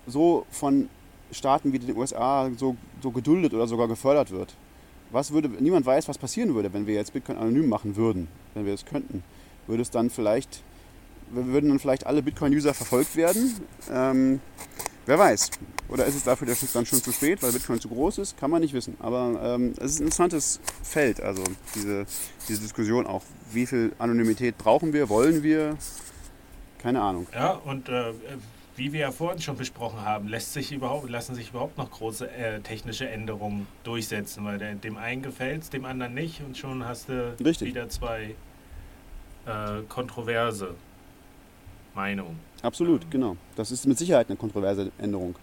[0.06, 0.88] so von
[1.30, 4.54] Staaten wie den USA so, so geduldet oder sogar gefördert wird.
[5.10, 8.66] Was würde, niemand weiß, was passieren würde, wenn wir jetzt Bitcoin anonym machen würden, wenn
[8.66, 9.22] wir es könnten.
[9.66, 10.62] Würde es dann vielleicht,
[11.30, 13.54] würden dann vielleicht alle Bitcoin-User verfolgt werden?
[13.90, 14.40] Ähm,
[15.06, 15.50] wer weiß.
[15.88, 18.36] Oder ist es dafür der Schutz dann schon zu spät, weil Bitcoin zu groß ist?
[18.38, 18.96] Kann man nicht wissen.
[19.00, 21.42] Aber ähm, es ist ein interessantes Feld, also
[21.74, 22.04] diese,
[22.46, 23.22] diese Diskussion auch.
[23.52, 25.76] Wie viel Anonymität brauchen wir, wollen wir?
[26.78, 27.26] Keine Ahnung.
[27.34, 28.12] Ja, und äh,
[28.76, 32.30] wie wir ja vorhin schon besprochen haben, lässt sich überhaupt, lassen sich überhaupt noch große
[32.30, 36.84] äh, technische Änderungen durchsetzen, weil der, dem einen gefällt es, dem anderen nicht und schon
[36.84, 37.68] hast du Richtig.
[37.68, 38.36] wieder zwei
[39.46, 40.74] äh, Kontroverse.
[41.94, 42.38] Meinung.
[42.62, 43.36] Absolut, genau.
[43.56, 45.34] Das ist mit Sicherheit eine kontroverse Änderung.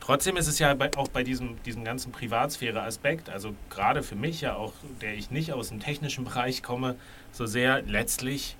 [0.00, 4.42] Trotzdem ist es ja bei, auch bei diesem, diesem ganzen Privatsphäre-Aspekt, also gerade für mich
[4.42, 6.96] ja auch, der ich nicht aus dem technischen Bereich komme,
[7.32, 8.56] so sehr letztlich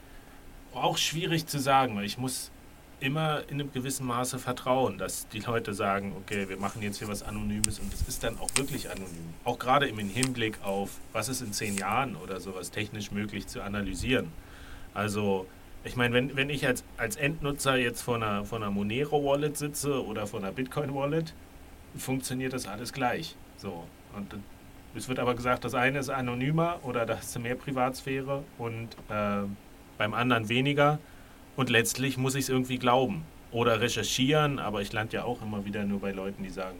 [0.73, 2.51] auch schwierig zu sagen, weil ich muss
[2.99, 7.09] immer in einem gewissen Maße vertrauen, dass die Leute sagen, okay, wir machen jetzt hier
[7.09, 9.35] was Anonymes und es ist dann auch wirklich anonym.
[9.45, 13.63] Auch gerade im Hinblick auf, was ist in zehn Jahren oder sowas technisch möglich zu
[13.63, 14.33] analysieren.
[14.95, 15.47] Also
[15.85, 20.05] ich meine, wenn, wenn ich als, als Endnutzer jetzt vor einer, vor einer Monero-Wallet sitze
[20.05, 21.35] oder vor einer Bitcoin-Wallet,
[21.97, 23.37] funktioniert das alles gleich.
[23.57, 23.85] So.
[24.17, 24.35] Und
[24.95, 28.89] es wird aber gesagt, das eine ist anonymer oder da hast du mehr Privatsphäre und
[29.11, 29.43] äh,
[29.99, 30.99] beim anderen weniger.
[31.57, 35.65] Und letztlich muss ich es irgendwie glauben oder recherchieren, aber ich lande ja auch immer
[35.65, 36.79] wieder nur bei Leuten, die sagen,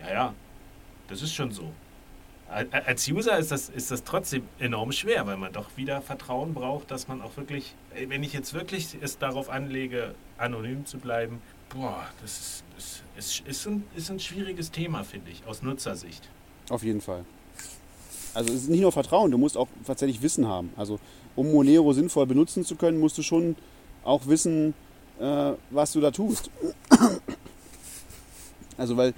[0.00, 0.34] ja, ja,
[1.08, 1.70] das ist schon so
[2.50, 6.90] als User ist das, ist das trotzdem enorm schwer, weil man doch wieder Vertrauen braucht,
[6.90, 7.74] dass man auch wirklich,
[8.08, 13.66] wenn ich jetzt wirklich es darauf anlege, anonym zu bleiben, boah, das ist, ist, ist,
[13.66, 16.28] ein, ist ein schwieriges Thema, finde ich, aus Nutzersicht.
[16.70, 17.24] Auf jeden Fall.
[18.34, 20.72] Also es ist nicht nur Vertrauen, du musst auch tatsächlich Wissen haben.
[20.76, 20.98] Also
[21.36, 23.56] um Monero sinnvoll benutzen zu können, musst du schon
[24.02, 24.74] auch wissen,
[25.20, 26.50] äh, was du da tust.
[28.76, 29.12] Also weil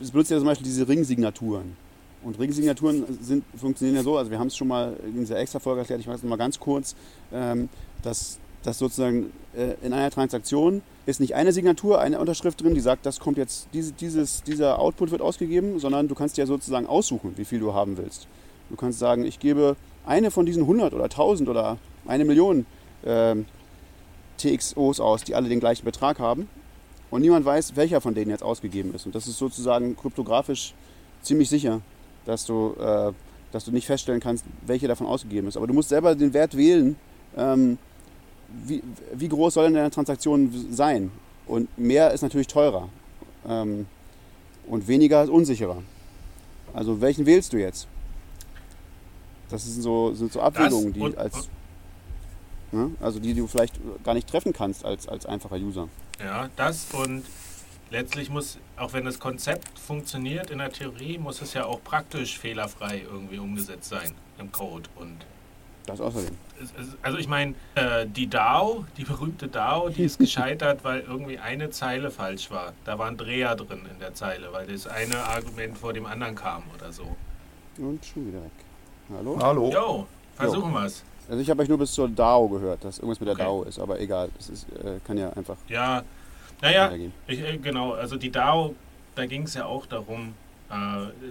[0.00, 1.76] es benutzt ja zum Beispiel diese Ringsignaturen.
[2.22, 5.80] Und Ringsignaturen sind, funktionieren ja so, also wir haben es schon mal in dieser Extra-Folge
[5.80, 6.94] erklärt, ich mache es nochmal ganz kurz,
[7.32, 7.70] ähm,
[8.02, 12.80] dass, dass sozusagen äh, in einer Transaktion ist nicht eine Signatur, eine Unterschrift drin, die
[12.80, 16.86] sagt, das kommt jetzt, diese, dieses, dieser Output wird ausgegeben, sondern du kannst ja sozusagen
[16.86, 18.26] aussuchen, wie viel du haben willst.
[18.68, 22.66] Du kannst sagen, ich gebe eine von diesen 100 oder 1000 oder eine Million
[23.02, 23.36] äh,
[24.36, 26.48] TXOs aus, die alle den gleichen Betrag haben.
[27.10, 29.06] Und niemand weiß, welcher von denen jetzt ausgegeben ist.
[29.06, 30.74] Und das ist sozusagen kryptografisch
[31.22, 31.80] ziemlich sicher
[32.30, 33.12] dass du, äh,
[33.50, 35.56] dass du nicht feststellen kannst, welche davon ausgegeben ist.
[35.56, 36.96] Aber du musst selber den Wert wählen,
[37.36, 37.76] ähm,
[38.64, 41.10] wie, wie groß soll denn deine Transaktion sein.
[41.46, 42.88] Und mehr ist natürlich teurer.
[43.48, 43.86] Ähm,
[44.68, 45.82] und weniger ist unsicherer.
[46.72, 47.88] Also welchen wählst du jetzt?
[49.48, 51.48] Das sind so, sind so Abwägungen, die als
[52.70, 52.92] ne?
[53.00, 53.74] also die du vielleicht
[54.04, 55.88] gar nicht treffen kannst als, als einfacher User.
[56.20, 57.24] Ja, das und
[57.90, 62.38] letztlich muss, auch wenn das Konzept funktioniert in der Theorie, muss es ja auch praktisch
[62.38, 64.88] fehlerfrei irgendwie umgesetzt sein im Code.
[64.96, 65.26] Und
[65.86, 66.36] das außerdem.
[67.02, 71.70] Also ich meine, äh, die DAO, die berühmte DAO, die ist gescheitert, weil irgendwie eine
[71.70, 72.72] Zeile falsch war.
[72.84, 76.34] Da war ein Dreher drin in der Zeile, weil das eine Argument vor dem anderen
[76.34, 77.04] kam oder so.
[77.78, 78.50] Und schon wieder weg.
[79.16, 79.38] Hallo?
[79.40, 79.70] Hallo.
[79.70, 81.02] Jo, versuchen wir es.
[81.28, 83.44] Also ich habe euch nur bis zur DAO gehört, dass irgendwas mit der okay.
[83.44, 85.56] DAO ist, aber egal, das ist, äh, kann ja einfach.
[85.68, 86.02] Ja,
[86.62, 86.92] naja,
[87.26, 88.74] ich, äh, genau, also die DAO,
[89.14, 90.34] da ging es ja auch darum,
[90.70, 90.74] äh,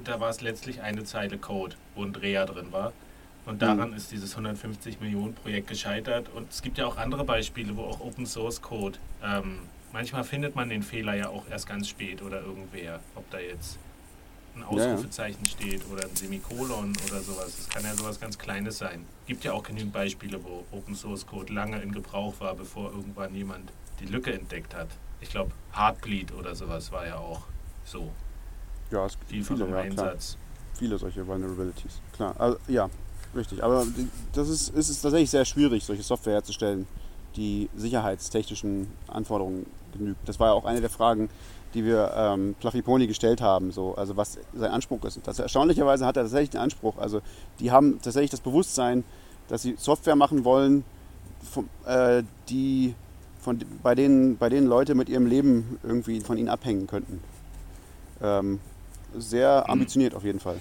[0.03, 2.93] da war es letztlich eine Zeile Code, wo ein Dreher drin war.
[3.45, 3.59] Und mhm.
[3.59, 3.95] daran mhm.
[3.95, 6.29] ist dieses 150 Millionen Projekt gescheitert.
[6.33, 9.59] Und es gibt ja auch andere Beispiele, wo auch Open Source Code, ähm,
[9.93, 13.79] manchmal findet man den Fehler ja auch erst ganz spät oder irgendwer, ob da jetzt
[14.55, 17.55] ein Ausrufezeichen ja, steht oder ein Semikolon oder sowas.
[17.55, 19.05] Das kann ja sowas ganz Kleines sein.
[19.25, 23.33] Gibt ja auch genügend Beispiele, wo Open Source Code lange in Gebrauch war, bevor irgendwann
[23.35, 24.89] jemand die Lücke entdeckt hat
[25.21, 27.41] ich glaube, Heartbleed oder sowas war ja auch
[27.83, 28.11] so.
[28.91, 30.37] Ja, es gibt viele, ja, Einsatz.
[30.73, 32.01] Viele solche Vulnerabilities.
[32.13, 32.89] Klar, also, ja,
[33.35, 33.63] richtig.
[33.63, 33.85] Aber
[34.33, 36.87] das ist, ist, ist tatsächlich sehr schwierig, solche Software herzustellen,
[37.35, 40.27] die sicherheitstechnischen Anforderungen genügt.
[40.27, 41.29] Das war ja auch eine der Fragen,
[41.73, 45.17] die wir ähm, Pony gestellt haben, so, also was sein Anspruch ist.
[45.17, 46.97] Und das, erstaunlicherweise hat er tatsächlich den Anspruch.
[46.97, 47.21] Also
[47.59, 49.03] die haben tatsächlich das Bewusstsein,
[49.47, 50.83] dass sie Software machen wollen,
[51.41, 52.95] vom, äh, die
[53.39, 57.21] von, bei, denen, bei denen Leute mit ihrem Leben irgendwie von ihnen abhängen könnten.
[58.21, 58.59] Ähm,
[59.17, 59.73] sehr mhm.
[59.73, 60.57] ambitioniert auf jeden Fall.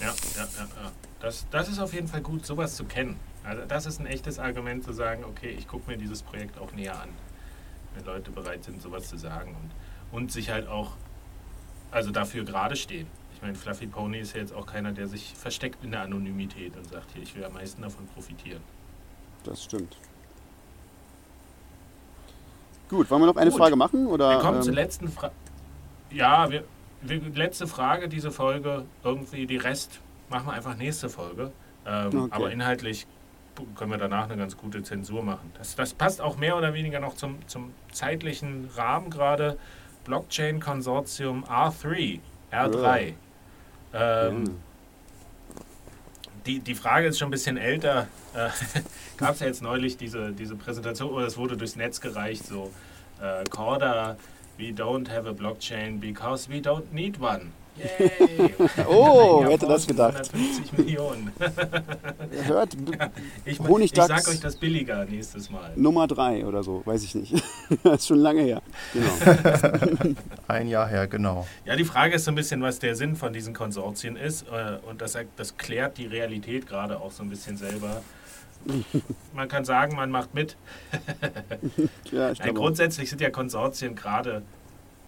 [0.00, 0.92] Ja, ja, ja, ja.
[1.20, 3.16] Das, das ist auf jeden Fall gut, sowas zu kennen.
[3.44, 6.72] Also das ist ein echtes Argument zu sagen, okay, ich gucke mir dieses Projekt auch
[6.72, 7.10] näher an.
[7.94, 10.92] Wenn Leute bereit sind, sowas zu sagen und, und sich halt auch,
[11.90, 13.06] also dafür gerade stehen.
[13.34, 16.76] Ich meine, Fluffy Pony ist ja jetzt auch keiner, der sich versteckt in der Anonymität
[16.76, 18.62] und sagt, hier, ich will am meisten davon profitieren.
[19.44, 19.96] Das stimmt.
[22.90, 23.58] Gut, wollen wir noch eine Gut.
[23.58, 24.06] Frage machen?
[24.08, 25.32] Oder, wir kommen ähm, zur letzten Frage.
[26.10, 26.64] Ja, wir,
[27.02, 28.84] wir, letzte Frage, diese Folge.
[29.04, 31.52] Irgendwie die Rest machen wir einfach nächste Folge.
[31.86, 32.28] Ähm, okay.
[32.32, 33.06] Aber inhaltlich
[33.76, 35.52] können wir danach eine ganz gute Zensur machen.
[35.56, 39.56] Das, das passt auch mehr oder weniger noch zum, zum zeitlichen Rahmen gerade.
[40.04, 42.20] Blockchain Konsortium R3,
[42.50, 43.14] R3.
[43.92, 44.26] Ja.
[44.28, 44.52] Ähm, ja
[46.46, 48.08] die, die Frage ist schon ein bisschen älter.
[48.34, 48.48] Äh,
[49.16, 52.70] Gab es ja jetzt neulich diese, diese Präsentation, oder es wurde durchs Netz gereicht, so
[53.20, 54.16] äh, Corda,
[54.58, 57.52] we don't have a blockchain because we don't need one.
[57.76, 58.54] Yay!
[58.88, 60.30] Oh, wer hätte das gedacht?
[60.34, 61.32] 150 Millionen.
[62.46, 62.76] Hört,
[63.44, 65.72] Ich, ich Honigdachs- sag euch das billiger nächstes Mal.
[65.76, 67.32] Nummer 3 oder so, weiß ich nicht.
[67.82, 68.62] das ist schon lange her.
[68.92, 70.14] Genau.
[70.48, 71.46] Ein Jahr her, genau.
[71.64, 74.42] Ja, die Frage ist so ein bisschen, was der Sinn von diesen Konsortien ist.
[74.48, 78.02] äh, Und das, das klärt die Realität gerade auch so ein bisschen selber.
[79.32, 80.56] Man kann sagen, man macht mit.
[82.12, 84.42] Ja, ich Nein, grundsätzlich sind ja Konsortien gerade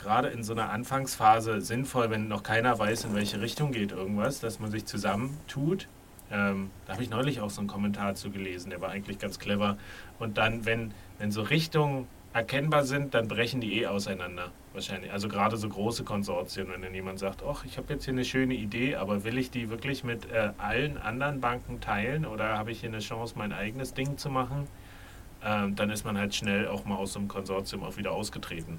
[0.03, 4.41] gerade in so einer Anfangsphase sinnvoll, wenn noch keiner weiß, in welche Richtung geht irgendwas,
[4.41, 5.89] dass man sich zusammentut.
[6.31, 9.39] Ähm, da habe ich neulich auch so einen Kommentar zu gelesen, der war eigentlich ganz
[9.39, 9.77] clever.
[10.19, 14.51] Und dann, wenn, wenn so Richtungen erkennbar sind, dann brechen die eh auseinander.
[14.73, 15.13] Wahrscheinlich.
[15.13, 18.25] Also gerade so große Konsortien, wenn dann jemand sagt, ach, ich habe jetzt hier eine
[18.25, 22.71] schöne Idee, aber will ich die wirklich mit äh, allen anderen Banken teilen oder habe
[22.73, 24.67] ich hier eine Chance, mein eigenes Ding zu machen?
[25.45, 28.79] Ähm, dann ist man halt schnell auch mal aus so einem Konsortium auch wieder ausgetreten.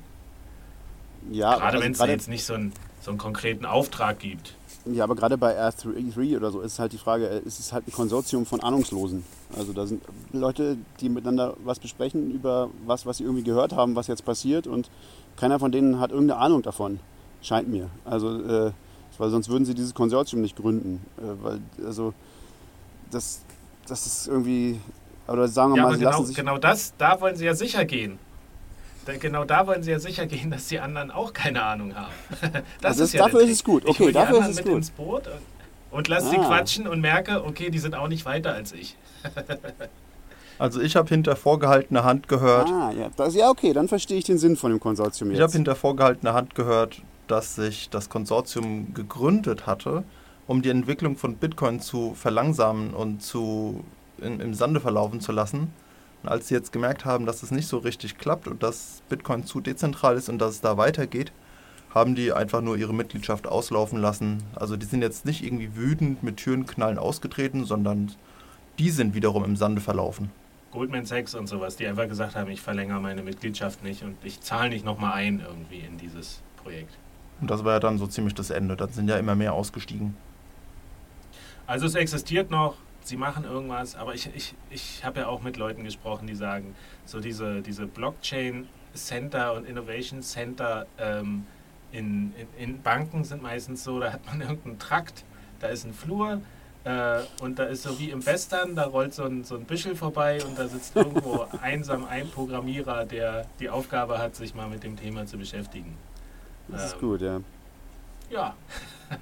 [1.31, 4.55] Ja, Gerade also wenn es jetzt nicht so einen, so einen konkreten Auftrag gibt.
[4.85, 7.87] Ja, aber gerade bei R3 oder so ist halt die Frage, äh, es ist halt
[7.87, 9.23] ein Konsortium von Ahnungslosen.
[9.57, 10.03] Also da sind
[10.33, 14.67] Leute, die miteinander was besprechen über was, was sie irgendwie gehört haben, was jetzt passiert
[14.67, 14.89] und
[15.37, 16.99] keiner von denen hat irgendeine Ahnung davon,
[17.41, 17.89] scheint mir.
[18.03, 18.71] Also, äh,
[19.17, 21.05] weil sonst würden sie dieses Konsortium nicht gründen.
[21.17, 22.13] Äh, weil, also,
[23.11, 23.41] das,
[23.87, 24.79] das ist irgendwie,
[25.27, 28.19] oder sagen wir Ja, mal, aber genau, genau das, da wollen sie ja sicher gehen.
[29.19, 32.11] Genau da wollen sie ja sicher gehen, dass die anderen auch keine Ahnung haben.
[32.81, 33.83] Das Also ist ja dafür ist es gut.
[33.83, 34.75] Ich Okay, dafür ist es mit gut.
[34.75, 36.47] ins Boot und, und lass sie Ah.
[36.47, 38.95] quatschen und merke, okay, die sind auch nicht weiter als ich.
[40.59, 44.23] Also ich habe hinter vorgehaltener Hand gehört, Ah, ja, das, ja, okay, dann verstehe ich
[44.23, 45.53] den Sinn von dem Konsortium ich habe jetzt.
[45.53, 50.03] hinter vorgehaltener Hand gehört, dass sich das Konsortium gegründet hatte,
[50.45, 53.83] um die Entwicklung von Bitcoin zu verlangsamen und zu
[54.19, 55.73] in, im Sande verlaufen zu lassen.
[56.23, 59.45] Und als sie jetzt gemerkt haben, dass es nicht so richtig klappt und dass Bitcoin
[59.45, 61.31] zu dezentral ist und dass es da weitergeht,
[61.93, 64.41] haben die einfach nur ihre Mitgliedschaft auslaufen lassen.
[64.55, 68.11] Also die sind jetzt nicht irgendwie wütend mit Türenknallen ausgetreten, sondern
[68.79, 70.31] die sind wiederum im Sande verlaufen.
[70.71, 74.41] Goldman Sachs und sowas, die einfach gesagt haben, ich verlängere meine Mitgliedschaft nicht und ich
[74.41, 76.97] zahle nicht nochmal ein irgendwie in dieses Projekt.
[77.41, 78.75] Und das war ja dann so ziemlich das Ende.
[78.75, 80.15] Dann sind ja immer mehr ausgestiegen.
[81.67, 85.57] Also es existiert noch, sie machen irgendwas, aber ich, ich, ich habe ja auch mit
[85.57, 86.75] Leuten gesprochen, die sagen,
[87.05, 91.45] so diese, diese Blockchain Center und Innovation Center ähm,
[91.91, 95.23] in, in, in Banken sind meistens so, da hat man irgendeinen Trakt,
[95.59, 96.41] da ist ein Flur
[96.83, 99.95] äh, und da ist so wie im Western, da rollt so ein, so ein Büschel
[99.95, 104.83] vorbei und da sitzt irgendwo einsam ein Programmierer, der die Aufgabe hat, sich mal mit
[104.83, 105.95] dem Thema zu beschäftigen.
[106.67, 107.41] Das ist Ähm, gut, ja.
[108.29, 108.55] Ja.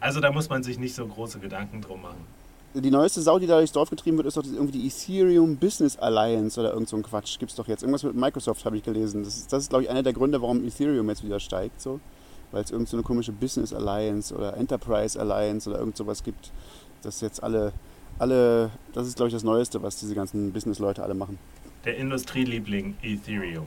[0.00, 2.26] Also da muss man sich nicht so große Gedanken drum machen.
[2.74, 5.98] Die neueste Sau, die da durchs Dorf getrieben wird, ist doch irgendwie die Ethereum Business
[5.98, 7.38] Alliance oder irgend so ein Quatsch.
[7.38, 7.82] Gibt's doch jetzt.
[7.82, 9.24] Irgendwas mit Microsoft habe ich gelesen.
[9.24, 11.82] Das ist, das ist glaube ich, einer der Gründe, warum Ethereum jetzt wieder steigt.
[11.82, 12.00] So.
[12.50, 16.50] Weil es irgend so eine komische Business Alliance oder Enterprise Alliance oder irgend sowas gibt.
[17.02, 17.72] Das jetzt alle,
[18.18, 21.38] alle, das ist glaube ich das Neueste, was diese ganzen Business-Leute alle machen.
[21.84, 23.66] Der Industrieliebling Ethereum.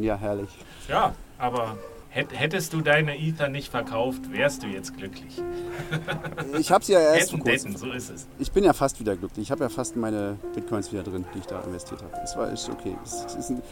[0.00, 0.48] Ja, herrlich.
[0.88, 1.76] Ja, aber
[2.14, 5.42] hättest du deine Ether nicht verkauft, wärst du jetzt glücklich.
[6.58, 7.72] Ich habe sie ja erst Hätten, kurzem.
[7.72, 8.26] hätten, so ist es.
[8.38, 9.44] Ich bin ja fast wieder glücklich.
[9.44, 12.12] Ich habe ja fast meine Bitcoins wieder drin, die ich da investiert habe.
[12.22, 12.96] Es war ist okay.
[13.04, 13.62] Es, ist ein,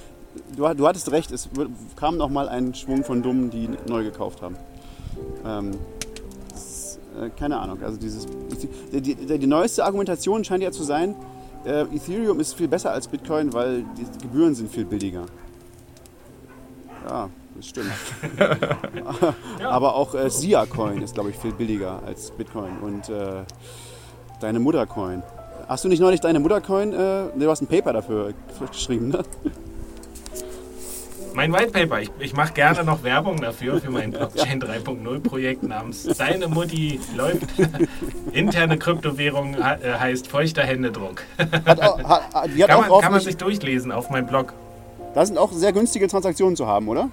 [0.57, 1.49] du, du hattest recht, es
[1.97, 4.57] kam noch mal ein Schwung von Dummen, die neu gekauft haben.
[5.47, 5.79] Ähm,
[6.53, 7.83] es, äh, keine Ahnung.
[7.83, 11.15] Also dieses, die, die, die, die neueste Argumentation scheint ja zu sein,
[11.65, 15.27] äh, Ethereum ist viel besser als Bitcoin, weil die Gebühren sind viel billiger.
[17.09, 17.93] Ja, das stimmt.
[19.61, 19.71] Ja.
[19.71, 22.79] Aber auch äh, Sia Coin ist, glaube ich, viel billiger als Bitcoin.
[22.79, 23.45] Und äh,
[24.41, 25.23] deine Muttercoin.
[25.69, 26.93] Hast du nicht neulich deine Muttercoin?
[26.93, 28.35] Äh, ne, du hast ein Paper dafür
[28.71, 29.23] geschrieben, ne?
[31.35, 35.63] Mein White Paper, ich, ich mache gerne noch Werbung dafür, für mein Blockchain 3.0 Projekt
[35.63, 37.47] namens Deine Mutti läuft.
[38.33, 41.23] Interne Kryptowährung äh, heißt feuchter Händedruck.
[41.65, 44.53] Hat auch, hat, hat Kann auch man, kann man sich durchlesen auf meinem Blog.
[45.15, 47.09] Da sind auch sehr günstige Transaktionen zu haben, oder?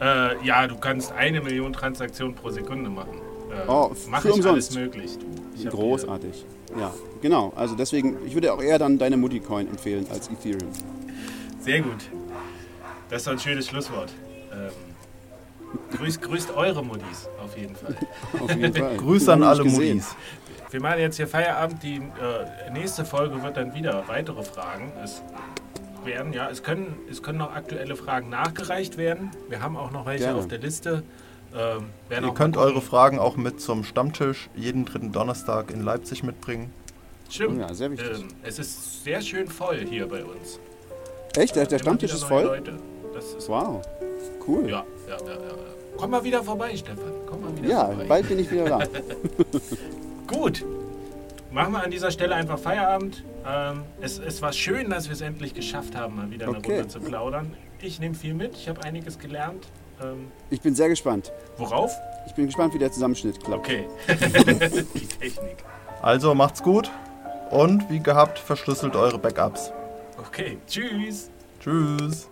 [0.00, 3.20] Äh, ja, du kannst eine Million Transaktionen pro Sekunde machen.
[3.50, 4.72] Äh, Oh, Mach für ich umsonst.
[4.72, 5.18] alles möglich.
[5.62, 5.70] Du.
[5.70, 6.44] Großartig.
[6.78, 6.92] Ja,
[7.22, 7.52] genau.
[7.56, 10.70] Also deswegen, ich würde auch eher dann deine Mutti-Coin empfehlen als Ethereum.
[11.60, 12.10] Sehr gut.
[13.08, 14.12] Das ist doch ein schönes Schlusswort.
[14.52, 17.96] Ähm, grüßt, grüßt eure Muttis auf jeden Fall.
[18.40, 18.96] Auf jeden Fall.
[18.96, 19.64] Grüße an alle.
[19.64, 20.14] Muttis.
[20.70, 21.82] Wir machen jetzt hier Feierabend.
[21.82, 24.92] Die äh, nächste Folge wird dann wieder weitere Fragen.
[25.02, 25.22] Es
[26.06, 29.30] werden, ja, es können, es können noch aktuelle Fragen nachgereicht werden.
[29.48, 30.38] Wir haben auch noch welche Gerne.
[30.38, 31.02] auf der Liste.
[31.54, 35.82] Ähm, werden auch Ihr könnt eure Fragen auch mit zum Stammtisch jeden dritten Donnerstag in
[35.82, 36.72] Leipzig mitbringen.
[37.30, 37.60] Stimmt.
[37.60, 38.20] Ja, sehr wichtig.
[38.20, 40.58] Ähm, es ist sehr schön voll hier bei uns.
[41.36, 41.56] Echt?
[41.56, 42.44] Der, der Stammtisch ist voll?
[42.44, 42.78] Leute.
[43.14, 43.82] Das ist Wow.
[44.46, 44.68] Cool.
[44.70, 45.32] Ja, ja, ja, ja.
[45.34, 45.54] ja.
[45.96, 47.12] Komm mal wieder vorbei, Stefan.
[47.26, 48.04] Komm mal wieder Ja, vorbei.
[48.06, 48.78] bald bin ich wieder da.
[50.26, 50.64] Gut.
[51.56, 53.24] Machen wir an dieser Stelle einfach Feierabend.
[53.46, 56.74] Ähm, es, es war schön, dass wir es endlich geschafft haben, mal wieder eine Okay.
[56.76, 57.56] Runde zu plaudern.
[57.80, 58.54] Ich nehme viel mit.
[58.56, 59.66] Ich habe einiges gelernt.
[60.02, 61.32] Ähm, Ich bin sehr gespannt.
[61.56, 61.92] worauf?
[62.26, 63.60] Ich bin gespannt, wie der Zusammenschnitt klappt.
[63.66, 63.86] Okay.
[64.94, 65.64] Die Technik.
[66.02, 66.90] Also macht's gut
[67.50, 69.72] und wie gehabt, verschlüsselt eure Backups.
[70.18, 70.58] Okay.
[70.66, 71.30] Tschüss.
[71.58, 71.98] Tschüss.
[71.98, 72.28] Tschüss.